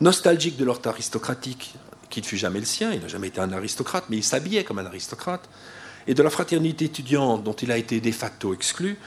Nostalgique 0.00 0.56
de 0.56 0.64
l'ordre 0.64 0.88
aristocratique 0.88 1.74
qui 2.10 2.20
ne 2.20 2.26
fut 2.26 2.36
jamais 2.36 2.60
le 2.60 2.64
sien, 2.64 2.92
il 2.92 3.00
n'a 3.00 3.08
jamais 3.08 3.28
été 3.28 3.40
un 3.40 3.52
aristocrate, 3.52 4.04
mais 4.08 4.16
il 4.16 4.24
s'habillait 4.24 4.64
comme 4.64 4.78
un 4.78 4.86
aristocrate, 4.86 5.48
et 6.06 6.14
de 6.14 6.22
la 6.22 6.30
fraternité 6.30 6.86
étudiante 6.86 7.44
dont 7.44 7.52
il 7.52 7.70
a 7.70 7.76
été 7.76 8.00
de 8.00 8.10
facto 8.12 8.54
exclu, 8.54 8.98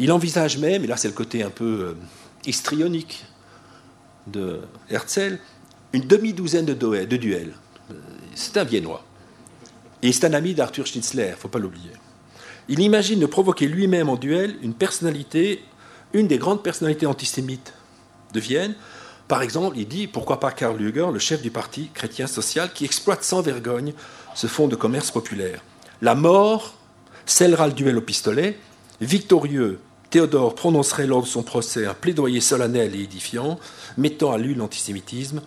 il 0.00 0.10
envisage 0.12 0.56
même, 0.56 0.82
et 0.82 0.86
là 0.86 0.96
c'est 0.96 1.08
le 1.08 1.14
côté 1.14 1.42
un 1.42 1.50
peu 1.50 1.64
euh, 1.64 1.94
histrionique 2.46 3.22
de 4.26 4.60
Herzl, 4.88 5.38
une 5.92 6.06
demi-douzaine 6.06 6.64
de, 6.64 7.16
duels. 7.16 7.52
Euh, 7.90 7.94
c'est 8.34 8.56
un 8.56 8.64
Viennois. 8.64 9.04
Et 10.02 10.10
c'est 10.12 10.26
un 10.26 10.32
ami 10.32 10.54
d'Arthur 10.54 10.86
Schnitzler, 10.86 11.26
il 11.26 11.30
ne 11.32 11.36
faut 11.36 11.48
pas 11.48 11.58
l'oublier. 11.58 11.90
Il 12.68 12.80
imagine 12.80 13.20
de 13.20 13.26
provoquer 13.26 13.68
lui-même 13.68 14.08
en 14.08 14.16
duel 14.16 14.56
une 14.62 14.72
personnalité, 14.72 15.62
une 16.14 16.28
des 16.28 16.38
grandes 16.38 16.62
personnalités 16.62 17.04
antisémites 17.04 17.74
de 18.32 18.40
Vienne. 18.40 18.74
Par 19.28 19.42
exemple, 19.42 19.76
il 19.76 19.86
dit 19.86 20.06
pourquoi 20.06 20.40
pas 20.40 20.50
Karl 20.50 20.78
Lueger, 20.78 21.10
le 21.12 21.18
chef 21.18 21.42
du 21.42 21.50
parti 21.50 21.90
chrétien 21.92 22.26
social, 22.26 22.72
qui 22.72 22.86
exploite 22.86 23.22
sans 23.22 23.42
vergogne 23.42 23.92
ce 24.34 24.46
fonds 24.46 24.66
de 24.66 24.76
commerce 24.76 25.10
populaire. 25.10 25.60
La 26.00 26.14
mort 26.14 26.74
scellera 27.26 27.66
le 27.66 27.74
duel 27.74 27.98
au 27.98 28.00
pistolet. 28.00 28.58
Victorieux, 29.00 29.78
Théodore 30.10 30.56
prononcerait 30.56 31.06
lors 31.06 31.22
de 31.22 31.28
son 31.28 31.44
procès 31.44 31.86
un 31.86 31.94
plaidoyer 31.94 32.40
solennel 32.40 32.96
et 32.96 33.04
édifiant, 33.04 33.60
mettant 33.96 34.32
à 34.32 34.38
lui 34.38 34.56
l'antisémitisme. 34.56 35.40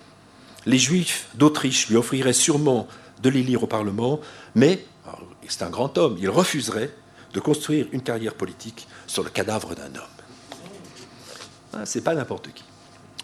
Les 0.66 0.78
Juifs 0.78 1.28
d'Autriche 1.36 1.90
lui 1.90 1.98
offriraient 1.98 2.32
sûrement 2.32 2.88
de 3.22 3.30
l'élire 3.30 3.64
au 3.64 3.68
Parlement, 3.68 4.22
mais, 4.56 4.86
c'est 5.50 5.64
un 5.64 5.70
grand 5.70 5.98
homme, 5.98 6.18
il 6.20 6.30
refuserait 6.30 6.92
de 7.34 7.40
construire 7.42 7.88
une 7.92 8.02
carrière 8.02 8.36
politique 8.36 8.88
sur 9.06 9.24
le 9.24 9.30
cadavre 9.30 9.76
d'un 9.76 9.88
homme. 9.88 10.14
Ah, 11.74 11.86
c'est 11.86 12.02
pas 12.02 12.16
n'importe 12.16 12.54
qui. 12.54 12.64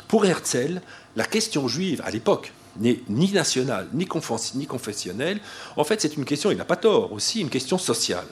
Pour 0.09 0.25
Herzl, 0.25 0.81
la 1.15 1.23
question 1.23 1.69
juive 1.69 2.01
à 2.03 2.11
l'époque 2.11 2.51
n'est 2.77 2.99
ni 3.07 3.31
nationale, 3.31 3.87
ni, 3.93 4.07
ni 4.55 4.67
confessionnelle. 4.67 5.39
En 5.77 5.83
fait, 5.85 6.01
c'est 6.01 6.17
une 6.17 6.25
question, 6.25 6.51
il 6.51 6.57
n'a 6.57 6.65
pas 6.65 6.75
tort, 6.75 7.13
aussi 7.13 7.39
une 7.39 7.49
question 7.49 7.77
sociale. 7.77 8.27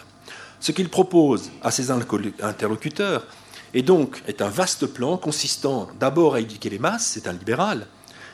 Ce 0.59 0.71
qu'il 0.71 0.89
propose 0.89 1.51
à 1.61 1.71
ses 1.71 1.91
interlocuteurs 1.91 3.25
est 3.73 3.83
donc 3.83 4.23
un 4.39 4.49
vaste 4.49 4.87
plan 4.87 5.17
consistant 5.17 5.87
d'abord 5.99 6.35
à 6.35 6.41
éduquer 6.41 6.69
les 6.69 6.79
masses, 6.79 7.05
c'est 7.05 7.27
un 7.27 7.33
libéral, 7.33 7.87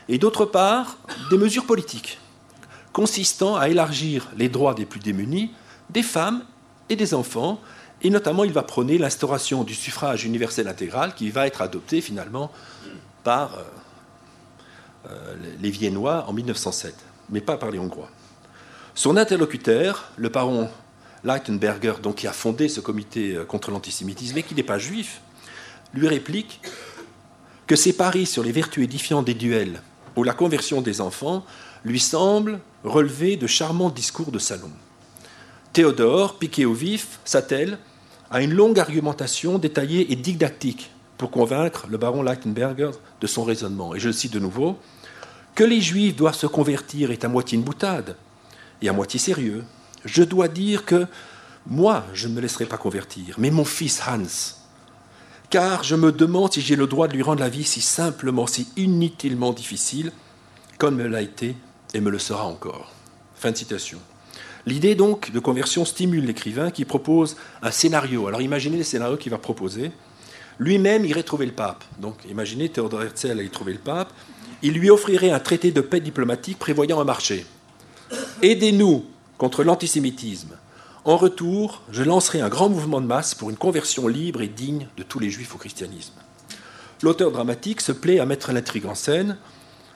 et 0.08 0.18
d'autre 0.18 0.44
part 0.44 0.98
des 1.30 1.38
mesures 1.38 1.66
politiques 1.66 2.18
consistant 2.94 3.56
à 3.56 3.68
élargir 3.68 4.30
les 4.38 4.48
droits 4.48 4.72
des 4.72 4.86
plus 4.86 5.00
démunis, 5.00 5.50
des 5.90 6.04
femmes 6.04 6.44
et 6.88 6.96
des 6.96 7.12
enfants, 7.12 7.60
et 8.02 8.08
notamment 8.08 8.44
il 8.44 8.52
va 8.52 8.62
prôner 8.62 8.98
l'instauration 8.98 9.64
du 9.64 9.74
suffrage 9.74 10.24
universel 10.24 10.68
intégral 10.68 11.14
qui 11.14 11.28
va 11.30 11.46
être 11.46 11.60
adopté 11.60 12.00
finalement 12.00 12.52
par 13.24 13.58
euh, 13.58 13.62
euh, 15.10 15.34
les 15.60 15.70
Viennois 15.70 16.24
en 16.28 16.32
1907, 16.32 16.94
mais 17.30 17.40
pas 17.40 17.56
par 17.56 17.72
les 17.72 17.80
Hongrois. 17.80 18.10
Son 18.94 19.16
interlocuteur, 19.16 20.12
le 20.16 20.28
baron 20.28 20.70
Leitenberger, 21.24 21.94
donc, 22.02 22.16
qui 22.16 22.26
a 22.26 22.32
fondé 22.32 22.68
ce 22.68 22.80
comité 22.80 23.34
euh, 23.34 23.44
contre 23.44 23.70
l'antisémitisme 23.70 24.38
et 24.38 24.42
qui 24.42 24.54
n'est 24.54 24.62
pas 24.62 24.78
juif, 24.78 25.20
lui 25.94 26.08
réplique 26.08 26.60
que 27.66 27.76
ses 27.76 27.94
paris 27.94 28.26
sur 28.26 28.42
les 28.42 28.52
vertus 28.52 28.84
édifiantes 28.84 29.24
des 29.24 29.34
duels 29.34 29.80
ou 30.16 30.22
la 30.22 30.34
conversion 30.34 30.82
des 30.82 31.00
enfants 31.00 31.44
lui 31.84 32.00
semblent 32.00 32.60
relever 32.84 33.36
de 33.36 33.46
charmants 33.46 33.90
discours 33.90 34.30
de 34.30 34.38
salon. 34.38 34.70
Théodore, 35.72 36.38
piqué 36.38 36.66
au 36.66 36.74
vif, 36.74 37.18
s'attelle 37.24 37.78
à 38.30 38.42
une 38.42 38.52
longue 38.52 38.78
argumentation 38.78 39.58
détaillée 39.58 40.12
et 40.12 40.16
didactique 40.16 40.90
pour 41.18 41.30
convaincre 41.30 41.86
le 41.88 41.98
baron 41.98 42.22
Leitenberger 42.22 42.90
de 43.20 43.26
son 43.26 43.44
raisonnement. 43.44 43.94
Et 43.94 44.00
je 44.00 44.08
le 44.08 44.12
cite 44.12 44.32
de 44.32 44.40
nouveau 44.40 44.78
Que 45.54 45.64
les 45.64 45.80
juifs 45.80 46.16
doivent 46.16 46.36
se 46.36 46.46
convertir 46.46 47.10
est 47.10 47.24
à 47.24 47.28
moitié 47.28 47.56
une 47.56 47.64
boutade 47.64 48.16
et 48.82 48.88
à 48.88 48.92
moitié 48.92 49.18
sérieux. 49.18 49.64
Je 50.04 50.22
dois 50.22 50.48
dire 50.48 50.84
que 50.84 51.06
moi, 51.66 52.04
je 52.12 52.28
ne 52.28 52.34
me 52.34 52.40
laisserai 52.40 52.66
pas 52.66 52.76
convertir, 52.76 53.36
mais 53.38 53.50
mon 53.50 53.64
fils 53.64 54.02
Hans. 54.06 54.56
Car 55.50 55.82
je 55.82 55.94
me 55.94 56.12
demande 56.12 56.52
si 56.52 56.60
j'ai 56.60 56.76
le 56.76 56.86
droit 56.86 57.08
de 57.08 57.14
lui 57.14 57.22
rendre 57.22 57.40
la 57.40 57.48
vie 57.48 57.64
si 57.64 57.80
simplement, 57.80 58.46
si 58.46 58.68
inutilement 58.76 59.52
difficile, 59.52 60.12
comme 60.78 60.96
me 60.96 61.06
l'a 61.06 61.22
été 61.22 61.56
et 61.94 62.00
me 62.00 62.10
le 62.10 62.18
sera 62.18 62.44
encore. 62.44 62.92
Fin 63.36 63.52
de 63.52 63.56
citation. 63.56 63.98
L'idée 64.66 64.94
donc 64.94 65.30
de 65.30 65.38
conversion 65.38 65.84
stimule 65.84 66.24
l'écrivain 66.24 66.70
qui 66.70 66.84
propose 66.84 67.36
un 67.62 67.70
scénario. 67.70 68.26
Alors 68.26 68.42
imaginez 68.42 68.78
le 68.78 68.82
scénario 68.82 69.16
qu'il 69.16 69.30
va 69.30 69.38
proposer. 69.38 69.92
Lui-même 70.58 71.04
irait 71.04 71.22
trouver 71.22 71.46
le 71.46 71.52
pape. 71.52 71.84
Donc 71.98 72.16
imaginez 72.28 72.68
Théodore 72.68 73.02
Herzl 73.02 73.30
aller 73.30 73.48
trouver 73.48 73.72
le 73.72 73.78
pape. 73.78 74.12
Il 74.62 74.74
lui 74.74 74.90
offrirait 74.90 75.30
un 75.30 75.40
traité 75.40 75.70
de 75.70 75.80
paix 75.80 76.00
diplomatique 76.00 76.58
prévoyant 76.58 77.00
un 77.00 77.04
marché. 77.04 77.44
Aidez-nous 78.42 79.04
contre 79.38 79.64
l'antisémitisme. 79.64 80.56
En 81.04 81.16
retour, 81.16 81.82
je 81.90 82.02
lancerai 82.02 82.40
un 82.40 82.48
grand 82.48 82.68
mouvement 82.68 83.00
de 83.00 83.06
masse 83.06 83.34
pour 83.34 83.50
une 83.50 83.56
conversion 83.56 84.08
libre 84.08 84.42
et 84.42 84.48
digne 84.48 84.88
de 84.96 85.02
tous 85.02 85.18
les 85.18 85.30
juifs 85.30 85.54
au 85.54 85.58
christianisme. 85.58 86.14
L'auteur 87.02 87.30
dramatique 87.30 87.80
se 87.80 87.92
plaît 87.92 88.20
à 88.20 88.26
mettre 88.26 88.52
l'intrigue 88.52 88.86
en 88.86 88.94
scène. 88.94 89.36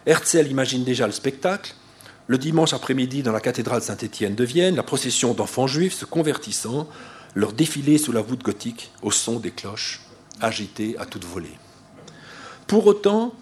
Herzl 0.06 0.46
imagine 0.48 0.84
déjà 0.84 1.06
le 1.06 1.12
spectacle 1.12 1.74
le 2.28 2.36
dimanche 2.36 2.74
après-midi 2.74 3.22
dans 3.22 3.32
la 3.32 3.40
cathédrale 3.40 3.82
Saint-Étienne 3.82 4.34
de 4.34 4.44
Vienne, 4.44 4.76
la 4.76 4.82
procession 4.82 5.32
d'enfants 5.32 5.66
juifs 5.66 5.94
se 5.94 6.04
convertissant, 6.04 6.86
leur 7.34 7.54
défilé 7.54 7.96
sous 7.96 8.12
la 8.12 8.20
voûte 8.20 8.42
gothique 8.42 8.92
au 9.02 9.10
son 9.10 9.40
des 9.40 9.50
cloches 9.50 10.02
agitées 10.40 10.94
à 10.98 11.06
toute 11.06 11.24
volée. 11.24 11.58
Pour 12.66 12.86
autant, 12.86 13.32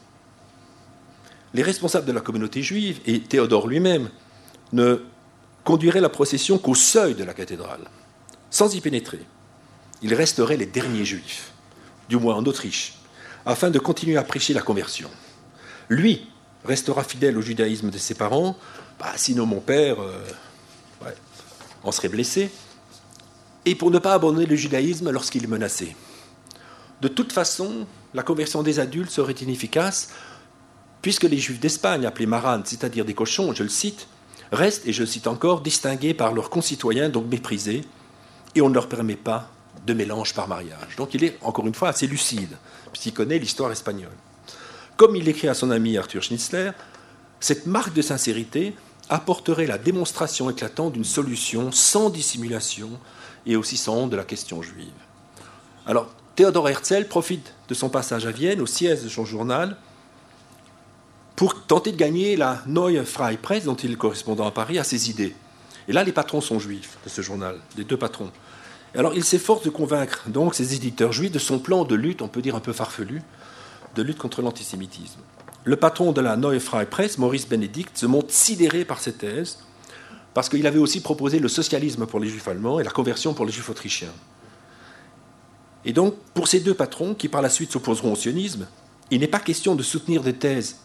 les 1.53 1.65
responsables 1.65 2.07
de 2.07 2.13
la 2.13 2.21
communauté 2.21 2.63
juive 2.63 3.01
et 3.07 3.21
Théodore 3.21 3.67
lui-même 3.67 4.09
ne 4.73 5.03
conduiraient 5.67 6.01
la 6.01 6.09
procession 6.09 6.59
qu'au 6.59 6.77
seuil 6.77 7.17
de 7.17 7.25
la 7.25 7.35
cathédrale, 7.35 7.91
sans 8.51 8.75
y 8.75 8.81
pénétrer. 8.81 9.21
Ils 10.01 10.15
resteraient 10.15 10.57
les 10.57 10.65
derniers 10.65 11.05
juifs, 11.05 11.51
du 12.09 12.17
moins 12.17 12.37
en 12.37 12.45
Autriche, 12.45 12.95
afin 13.45 13.69
de 13.71 13.81
continuer 13.81 14.17
à 14.17 14.23
prêcher 14.23 14.55
la 14.55 14.63
conversion. 14.63 15.11
Lui 15.89 16.29
restera 16.65 17.03
fidèle 17.03 17.37
au 17.37 17.43
judaïsme 17.43 17.91
de 17.91 17.99
ses 17.99 18.15
parents, 18.15 18.57
bah, 19.01 19.13
sinon 19.17 19.45
mon 19.45 19.61
père 19.61 20.01
euh, 20.01 20.25
en 21.83 21.91
serait 21.91 22.09
blessé, 22.09 22.51
et 23.65 23.75
pour 23.75 23.91
ne 23.91 23.99
pas 23.99 24.15
abandonner 24.15 24.47
le 24.47 24.57
judaïsme 24.57 25.11
lorsqu'il 25.11 25.43
est 25.43 25.49
menacé. 25.49 25.97
De 27.01 27.09
toute 27.09 27.33
façon, 27.33 27.87
la 28.15 28.23
conversion 28.23 28.63
des 28.63 28.79
adultes 28.79 29.11
serait 29.11 29.33
inefficace, 29.33 30.11
puisque 31.03 31.25
les 31.25 31.39
juifs 31.39 31.61
d'Espagne, 31.61 32.07
appelés 32.07 32.27
maranes, 32.27 32.63
c'est-à-dire 32.65 33.05
des 33.05 33.15
cochons, 33.15 33.53
je 33.53 33.65
le 33.65 33.69
cite, 33.69 34.07
restent, 34.53 34.87
et 34.87 34.93
je 34.93 35.05
cite 35.05 35.27
encore, 35.27 35.61
distingués 35.61 36.15
par 36.15 36.33
leurs 36.33 36.51
concitoyens, 36.51 37.09
donc 37.09 37.27
méprisés, 37.27 37.83
et 38.55 38.61
on 38.63 38.69
ne 38.69 38.75
leur 38.75 38.89
permet 38.89 39.17
pas 39.17 39.51
de 39.87 39.95
mélange 39.95 40.35
par 40.35 40.49
mariage. 40.49 40.97
Donc 40.97 41.15
il 41.15 41.25
est, 41.25 41.39
encore 41.43 41.67
une 41.67 41.75
fois, 41.75 41.89
assez 41.89 42.07
lucide, 42.07 42.57
puisqu'il 42.93 43.13
connaît 43.13 43.39
l'histoire 43.39 43.71
espagnole. 43.71 44.17
Comme 44.97 45.15
il 45.15 45.25
l'écrit 45.25 45.49
à 45.49 45.55
son 45.55 45.71
ami 45.71 45.99
Arthur 45.99 46.23
Schnitzler, 46.23 46.71
cette 47.41 47.67
marque 47.67 47.93
de 47.93 48.03
sincérité 48.03 48.75
apporterait 49.09 49.67
la 49.67 49.79
démonstration 49.79 50.51
éclatante 50.51 50.95
d'une 50.95 51.05
solution 51.05 51.71
sans 51.71 52.11
dissimulation 52.11 52.91
et 53.45 53.57
aussi 53.57 53.77
sans 53.77 53.95
honte 53.95 54.11
de 54.11 54.17
la 54.17 54.25
question 54.25 54.63
juive. 54.63 54.89
Alors, 55.87 56.09
Théodore 56.35 56.69
Herzl 56.69 57.07
profite 57.07 57.53
de 57.69 57.75
son 57.75 57.89
passage 57.89 58.27
à 58.27 58.31
Vienne, 58.31 58.61
au 58.61 58.67
siège 58.67 59.03
de 59.03 59.09
son 59.09 59.25
journal, 59.25 59.77
pour 61.37 61.67
tenter 61.67 61.93
de 61.93 61.97
gagner 61.97 62.35
la 62.35 62.63
Neue 62.67 63.05
Freie 63.05 63.37
Presse, 63.37 63.65
dont 63.65 63.75
il 63.75 63.93
est 63.93 63.97
correspondant 63.97 64.47
à 64.47 64.51
Paris, 64.51 64.79
à 64.79 64.85
ses 64.85 65.11
idées. 65.11 65.35
Et 65.87 65.93
là, 65.93 66.03
les 66.03 66.13
patrons 66.13 66.41
sont 66.41 66.59
juifs 66.59 66.97
de 67.05 67.11
ce 67.11 67.21
journal, 67.21 67.61
les 67.77 67.85
deux 67.85 67.99
patrons. 67.99 68.33
Alors, 68.95 69.15
il 69.15 69.23
s'efforce 69.23 69.63
de 69.63 69.71
convaincre 69.71 70.25
donc 70.29 70.55
ces 70.55 70.75
éditeurs 70.75 71.13
juifs 71.13 71.31
de 71.31 71.39
son 71.39 71.59
plan 71.59 71.85
de 71.85 71.95
lutte, 71.95 72.23
on 72.23 72.29
peut 72.29 72.41
dire 72.41 72.57
un 72.57 72.61
peu 72.61 72.73
farfelu, 72.73 73.23
de 73.95 74.03
lutte 74.03 74.17
contre 74.17 74.41
l'antisémitisme. 74.41 75.21
Le 75.65 75.77
patron 75.77 76.13
de 76.13 76.23
la 76.23 76.37
Neue 76.37 76.59
Freie 76.59 76.87
Presse, 76.87 77.19
Maurice 77.19 77.47
Benedict, 77.47 77.99
se 77.99 78.07
montre 78.07 78.31
sidéré 78.31 78.87
par 78.87 79.01
cette 79.01 79.19
thèse, 79.19 79.59
parce 80.33 80.49
qu'il 80.49 80.67
avait 80.67 80.79
aussi 80.79 81.01
proposé 81.01 81.39
le 81.39 81.49
socialisme 81.49 82.07
pour 82.07 82.19
les 82.19 82.29
juifs 82.29 82.49
allemands 82.49 82.81
et 82.81 82.85
la 82.85 82.91
conversion 82.91 83.35
pour 83.35 83.45
les 83.45 83.53
juifs 83.53 83.69
autrichiens. 83.69 84.13
Et 85.85 85.93
donc, 85.93 86.15
pour 86.35 86.49
ces 86.49 86.61
deux 86.61 86.75
patrons, 86.75 87.15
qui 87.15 87.29
par 87.29 87.43
la 87.43 87.51
suite 87.51 87.73
s'opposeront 87.73 88.13
au 88.13 88.17
sionisme, 88.17 88.67
il 89.11 89.21
n'est 89.21 89.29
pas 89.29 89.39
question 89.39 89.75
de 89.75 89.83
soutenir 89.83 90.23
des 90.23 90.35
thèses 90.35 90.77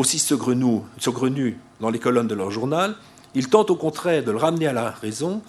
aussi 0.00 0.18
saugrenues 0.18 1.58
dans 1.80 1.90
les 1.90 1.98
colonnes 1.98 2.26
de 2.26 2.34
leur 2.34 2.50
journal, 2.50 2.96
il 3.34 3.50
tente 3.50 3.70
au 3.70 3.76
contraire 3.76 4.24
de 4.24 4.30
le 4.30 4.38
ramener 4.38 4.66
à 4.66 4.72
la 4.72 4.90
raison. 4.90 5.42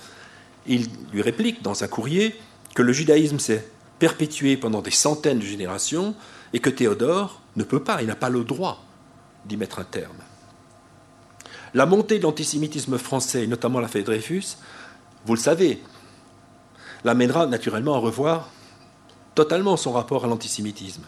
Il 0.68 0.88
lui 1.14 1.22
réplique 1.22 1.64
dans 1.64 1.86
un 1.86 1.88
courrier 1.88 2.36
que 2.76 2.82
le 2.82 2.92
judaïsme 2.92 3.40
s'est 3.40 3.66
perpétué 3.98 4.58
pendant 4.58 4.82
des 4.82 4.92
centaines 4.92 5.40
de 5.40 5.46
générations 5.46 6.16
et 6.52 6.60
que 6.60 6.70
Théodore 6.70 7.40
ne 7.56 7.64
peut 7.64 7.82
pas, 7.82 8.02
il 8.02 8.08
n'a 8.08 8.16
pas 8.16 8.30
le 8.30 8.44
droit 8.44 8.84
d'y 9.46 9.56
mettre 9.56 9.80
un 9.80 9.86
terme. 9.86 10.18
La 11.74 11.86
montée 11.86 12.18
de 12.18 12.24
l'antisémitisme 12.24 12.98
français, 12.98 13.48
notamment 13.48 13.80
l'affaire 13.80 14.04
Dreyfus, 14.04 14.58
vous 15.26 15.36
le 15.36 15.40
savez, 15.40 15.82
l'amènera 17.06 17.48
naturellement 17.48 17.96
à 17.96 18.00
revoir 18.00 18.50
totalement 19.34 19.78
son 19.78 19.94
rapport 19.94 20.26
à 20.26 20.28
l'antisémitisme. 20.28 21.04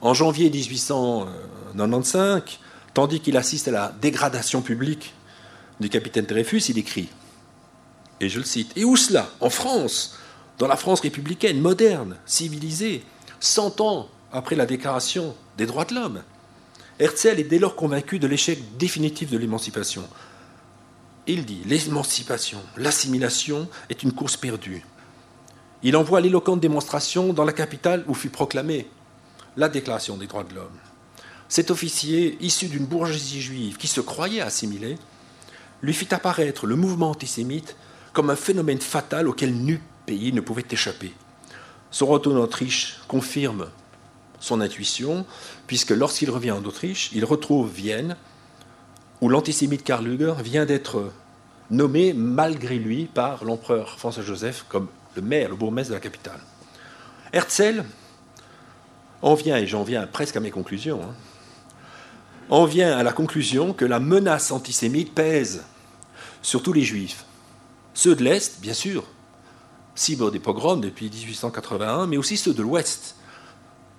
En 0.00 0.14
janvier 0.14 0.48
1895, 0.48 2.58
tandis 2.94 3.20
qu'il 3.20 3.36
assiste 3.36 3.68
à 3.68 3.72
la 3.72 3.94
dégradation 4.00 4.62
publique 4.62 5.14
du 5.80 5.88
capitaine 5.88 6.26
Dreyfus, 6.26 6.62
il 6.68 6.78
écrit, 6.78 7.08
et 8.20 8.28
je 8.28 8.38
le 8.38 8.44
cite, 8.44 8.76
Et 8.76 8.84
où 8.84 8.96
cela? 8.96 9.30
En 9.40 9.50
France, 9.50 10.18
dans 10.58 10.68
la 10.68 10.76
France 10.76 11.00
républicaine, 11.00 11.60
moderne, 11.60 12.16
civilisée, 12.26 13.02
cent 13.40 13.80
ans 13.80 14.08
après 14.32 14.56
la 14.56 14.66
déclaration 14.66 15.34
des 15.56 15.66
droits 15.66 15.86
de 15.86 15.94
l'homme. 15.94 16.22
Herzl 16.98 17.40
est 17.40 17.44
dès 17.44 17.58
lors 17.58 17.76
convaincu 17.76 18.18
de 18.18 18.26
l'échec 18.26 18.76
définitif 18.76 19.30
de 19.30 19.38
l'émancipation. 19.38 20.06
Il 21.26 21.46
dit 21.46 21.62
L'émancipation, 21.64 22.60
l'assimilation 22.76 23.68
est 23.88 24.02
une 24.02 24.12
course 24.12 24.36
perdue. 24.36 24.84
Il 25.82 25.96
envoie 25.96 26.20
l'éloquente 26.20 26.60
démonstration 26.60 27.32
dans 27.32 27.44
la 27.44 27.54
capitale 27.54 28.04
où 28.06 28.12
fut 28.12 28.28
proclamée 28.28 28.86
la 29.56 29.70
Déclaration 29.70 30.18
des 30.18 30.26
droits 30.26 30.44
de 30.44 30.54
l'homme. 30.54 30.78
Cet 31.50 31.72
officier, 31.72 32.38
issu 32.40 32.68
d'une 32.68 32.86
bourgeoisie 32.86 33.40
juive 33.40 33.76
qui 33.76 33.88
se 33.88 34.00
croyait 34.00 34.40
assimilée, 34.40 34.96
lui 35.82 35.92
fit 35.92 36.14
apparaître 36.14 36.64
le 36.64 36.76
mouvement 36.76 37.10
antisémite 37.10 37.74
comme 38.12 38.30
un 38.30 38.36
phénomène 38.36 38.80
fatal 38.80 39.26
auquel 39.26 39.52
nul 39.52 39.80
pays 40.06 40.32
ne 40.32 40.40
pouvait 40.40 40.64
échapper. 40.70 41.12
Son 41.90 42.06
retour 42.06 42.34
en 42.34 42.38
Autriche 42.38 43.00
confirme 43.08 43.66
son 44.38 44.60
intuition, 44.60 45.26
puisque 45.66 45.90
lorsqu'il 45.90 46.30
revient 46.30 46.52
en 46.52 46.64
Autriche, 46.64 47.10
il 47.14 47.24
retrouve 47.24 47.68
Vienne, 47.68 48.16
où 49.20 49.28
l'antisémite 49.28 49.82
Karl 49.82 50.06
Luger 50.06 50.34
vient 50.44 50.66
d'être 50.66 51.10
nommé 51.68 52.12
malgré 52.12 52.76
lui 52.76 53.06
par 53.06 53.44
l'empereur 53.44 53.98
François-Joseph 53.98 54.66
comme 54.68 54.86
le 55.16 55.22
maire, 55.22 55.48
le 55.48 55.56
bourgmestre 55.56 55.90
de 55.90 55.94
la 55.96 56.00
capitale. 56.00 56.40
Herzl 57.32 57.84
en 59.20 59.34
vient, 59.34 59.56
et 59.56 59.66
j'en 59.66 59.82
viens 59.82 60.06
presque 60.06 60.36
à 60.36 60.40
mes 60.40 60.52
conclusions, 60.52 61.02
hein, 61.02 61.14
en 62.50 62.64
vient 62.64 62.98
à 62.98 63.04
la 63.04 63.12
conclusion 63.12 63.72
que 63.72 63.84
la 63.84 64.00
menace 64.00 64.50
antisémite 64.50 65.14
pèse 65.14 65.64
sur 66.42 66.62
tous 66.62 66.72
les 66.72 66.82
juifs. 66.82 67.24
Ceux 67.94 68.16
de 68.16 68.24
l'Est, 68.24 68.60
bien 68.60 68.74
sûr, 68.74 69.04
cible 69.94 70.30
des 70.32 70.40
pogroms 70.40 70.80
depuis 70.80 71.08
1881, 71.10 72.08
mais 72.08 72.16
aussi 72.16 72.36
ceux 72.36 72.52
de 72.52 72.62
l'Ouest, 72.62 73.14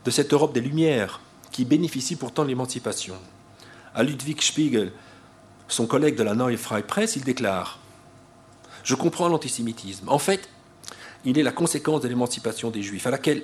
de 0.03 0.11
cette 0.11 0.33
Europe 0.33 0.53
des 0.53 0.61
Lumières, 0.61 1.21
qui 1.51 1.63
bénéficie 1.63 2.17
pourtant 2.17 2.43
de 2.43 2.49
l'émancipation. 2.49 3.15
À 3.95 4.03
Ludwig 4.03 4.41
Spiegel, 4.41 4.91
son 5.69 5.87
collègue 5.87 6.15
de 6.15 6.23
la 6.23 6.35
Neue 6.35 6.57
Freie 6.57 6.83
Presse, 6.83 7.15
il 7.15 7.23
déclare 7.23 7.79
Je 8.83 8.95
comprends 8.95 9.29
l'antisémitisme. 9.29 10.09
En 10.09 10.19
fait, 10.19 10.49
il 11.23 11.37
est 11.37 11.43
la 11.43 11.51
conséquence 11.51 12.01
de 12.01 12.09
l'émancipation 12.09 12.69
des 12.69 12.81
Juifs, 12.81 13.07
à 13.07 13.11
laquelle 13.11 13.43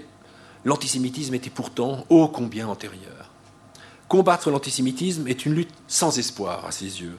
l'antisémitisme 0.65 1.35
était 1.35 1.49
pourtant 1.49 2.05
ô 2.09 2.27
combien 2.27 2.67
antérieur. 2.67 3.31
Combattre 4.07 4.49
l'antisémitisme 4.51 5.27
est 5.27 5.45
une 5.45 5.53
lutte 5.53 5.73
sans 5.87 6.17
espoir 6.17 6.65
à 6.65 6.71
ses 6.71 7.01
yeux. 7.01 7.17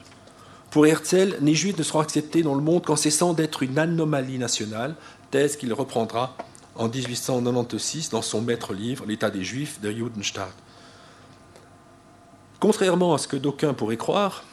Pour 0.71 0.87
Herzl, 0.87 1.37
les 1.41 1.53
Juifs 1.53 1.77
ne 1.77 1.83
seront 1.83 1.99
acceptés 1.99 2.41
dans 2.41 2.55
le 2.55 2.61
monde 2.61 2.83
qu'en 2.83 2.95
cessant 2.95 3.33
d'être 3.33 3.61
une 3.61 3.77
anomalie 3.77 4.39
nationale, 4.39 4.95
thèse 5.29 5.55
qu'il 5.55 5.71
reprendra 5.73 6.35
en 6.75 6.87
1896 6.87 8.09
dans 8.09 8.23
son 8.23 8.41
maître 8.41 8.73
livre 8.73 9.05
L'état 9.05 9.29
des 9.29 9.43
Juifs 9.43 9.79
de 9.81 9.91
Judenstadt. 9.91 10.53
Contrairement 12.59 13.13
à 13.13 13.19
ce 13.19 13.27
que 13.27 13.37
d'aucuns 13.37 13.73
pourraient 13.73 13.97
croire, 13.97 14.43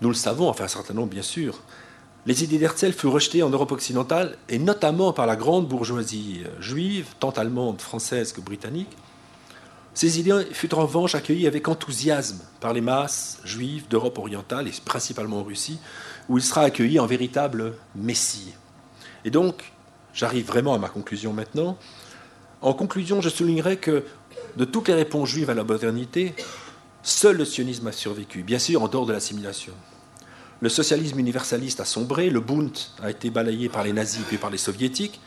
nous 0.00 0.08
le 0.08 0.14
savons, 0.14 0.48
enfin 0.48 0.64
un 0.64 0.68
certain 0.68 0.94
nombre 0.94 1.08
bien 1.08 1.22
sûr, 1.22 1.60
les 2.26 2.44
idées 2.44 2.58
d'Herzl 2.58 2.92
furent 2.92 3.12
rejetées 3.12 3.42
en 3.42 3.50
Europe 3.50 3.72
occidentale 3.72 4.38
et 4.48 4.58
notamment 4.58 5.12
par 5.12 5.26
la 5.26 5.36
grande 5.36 5.68
bourgeoisie 5.68 6.44
juive, 6.60 7.08
tant 7.20 7.30
allemande, 7.30 7.82
française 7.82 8.32
que 8.32 8.40
britannique, 8.40 8.96
ces 9.94 10.18
idées 10.18 10.46
furent 10.52 10.78
en 10.78 10.82
revanche 10.82 11.14
accueillies 11.14 11.46
avec 11.46 11.68
enthousiasme 11.68 12.40
par 12.60 12.72
les 12.72 12.80
masses 12.80 13.38
juives 13.44 13.86
d'Europe 13.88 14.18
orientale 14.18 14.66
et 14.66 14.72
principalement 14.84 15.38
en 15.38 15.44
Russie, 15.44 15.78
où 16.28 16.36
il 16.36 16.42
sera 16.42 16.62
accueilli 16.62 16.98
en 16.98 17.06
véritable 17.06 17.74
messie. 17.94 18.54
Et 19.24 19.30
donc, 19.30 19.72
j'arrive 20.12 20.46
vraiment 20.46 20.74
à 20.74 20.78
ma 20.78 20.88
conclusion 20.88 21.32
maintenant. 21.32 21.78
En 22.60 22.74
conclusion, 22.74 23.20
je 23.20 23.28
soulignerai 23.28 23.76
que 23.76 24.04
de 24.56 24.64
toutes 24.64 24.88
les 24.88 24.94
réponses 24.94 25.28
juives 25.28 25.50
à 25.50 25.54
la 25.54 25.62
modernité, 25.62 26.34
seul 27.04 27.36
le 27.36 27.44
sionisme 27.44 27.86
a 27.86 27.92
survécu, 27.92 28.42
bien 28.42 28.58
sûr 28.58 28.82
en 28.82 28.88
dehors 28.88 29.06
de 29.06 29.12
l'assimilation. 29.12 29.74
Le 30.60 30.68
socialisme 30.68 31.20
universaliste 31.20 31.80
a 31.80 31.84
sombré, 31.84 32.30
le 32.30 32.40
Bund 32.40 32.76
a 33.02 33.10
été 33.10 33.30
balayé 33.30 33.68
par 33.68 33.84
les 33.84 33.92
nazis 33.92 34.24
puis 34.26 34.38
par 34.38 34.50
les 34.50 34.58
soviétiques, 34.58 35.20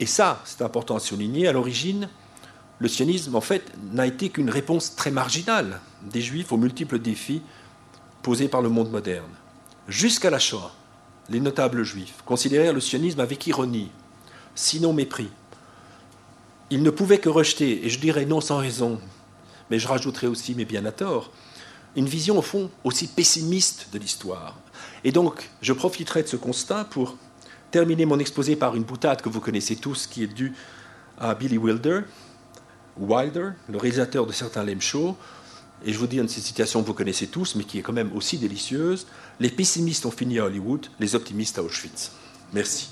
et 0.00 0.06
ça, 0.06 0.40
c'est 0.44 0.62
important 0.62 0.96
à 0.96 1.00
souligner, 1.00 1.46
à 1.46 1.52
l'origine, 1.52 2.08
le 2.78 2.88
sionisme, 2.88 3.34
en 3.36 3.40
fait, 3.40 3.72
n'a 3.92 4.06
été 4.06 4.28
qu'une 4.28 4.50
réponse 4.50 4.96
très 4.96 5.10
marginale 5.10 5.80
des 6.02 6.20
juifs 6.20 6.52
aux 6.52 6.56
multiples 6.56 6.98
défis 6.98 7.42
posés 8.22 8.48
par 8.48 8.62
le 8.62 8.68
monde 8.68 8.90
moderne. 8.90 9.30
Jusqu'à 9.88 10.30
la 10.30 10.38
Shoah, 10.38 10.74
les 11.28 11.40
notables 11.40 11.84
juifs 11.84 12.22
considérèrent 12.24 12.72
le 12.72 12.80
sionisme 12.80 13.20
avec 13.20 13.46
ironie, 13.46 13.90
sinon 14.54 14.92
mépris. 14.92 15.28
Ils 16.70 16.82
ne 16.82 16.90
pouvaient 16.90 17.18
que 17.18 17.28
rejeter, 17.28 17.86
et 17.86 17.90
je 17.90 18.00
dirais 18.00 18.24
non 18.24 18.40
sans 18.40 18.58
raison, 18.58 19.00
mais 19.70 19.78
je 19.78 19.88
rajouterai 19.88 20.26
aussi, 20.26 20.54
mais 20.54 20.64
bien 20.64 20.84
à 20.84 20.92
tort, 20.92 21.30
une 21.96 22.06
vision 22.06 22.38
au 22.38 22.42
fond 22.42 22.70
aussi 22.82 23.06
pessimiste 23.06 23.88
de 23.92 23.98
l'histoire. 23.98 24.58
Et 25.04 25.12
donc, 25.12 25.50
je 25.60 25.72
profiterai 25.72 26.22
de 26.22 26.28
ce 26.28 26.36
constat 26.36 26.84
pour 26.84 27.16
terminer 27.70 28.06
mon 28.06 28.18
exposé 28.18 28.56
par 28.56 28.74
une 28.74 28.84
boutade 28.84 29.22
que 29.22 29.28
vous 29.28 29.40
connaissez 29.40 29.76
tous, 29.76 30.06
qui 30.06 30.24
est 30.24 30.28
due 30.28 30.54
à 31.18 31.34
Billy 31.34 31.58
Wilder, 31.58 32.00
Wilder, 32.98 33.50
le 33.68 33.78
réalisateur 33.78 34.26
de 34.26 34.32
certains 34.32 34.64
Lem 34.64 34.80
Show, 34.80 35.16
et 35.84 35.92
je 35.92 35.98
vous 35.98 36.06
dis 36.06 36.18
une 36.18 36.28
citation 36.28 36.82
que 36.82 36.86
vous 36.86 36.94
connaissez 36.94 37.26
tous, 37.26 37.54
mais 37.56 37.64
qui 37.64 37.78
est 37.78 37.82
quand 37.82 37.92
même 37.92 38.10
aussi 38.14 38.38
délicieuse 38.38 39.06
Les 39.40 39.50
pessimistes 39.50 40.06
ont 40.06 40.10
fini 40.10 40.38
à 40.38 40.46
Hollywood, 40.46 40.86
les 40.98 41.14
optimistes 41.14 41.58
à 41.58 41.62
Auschwitz. 41.62 42.12
Merci. 42.52 42.88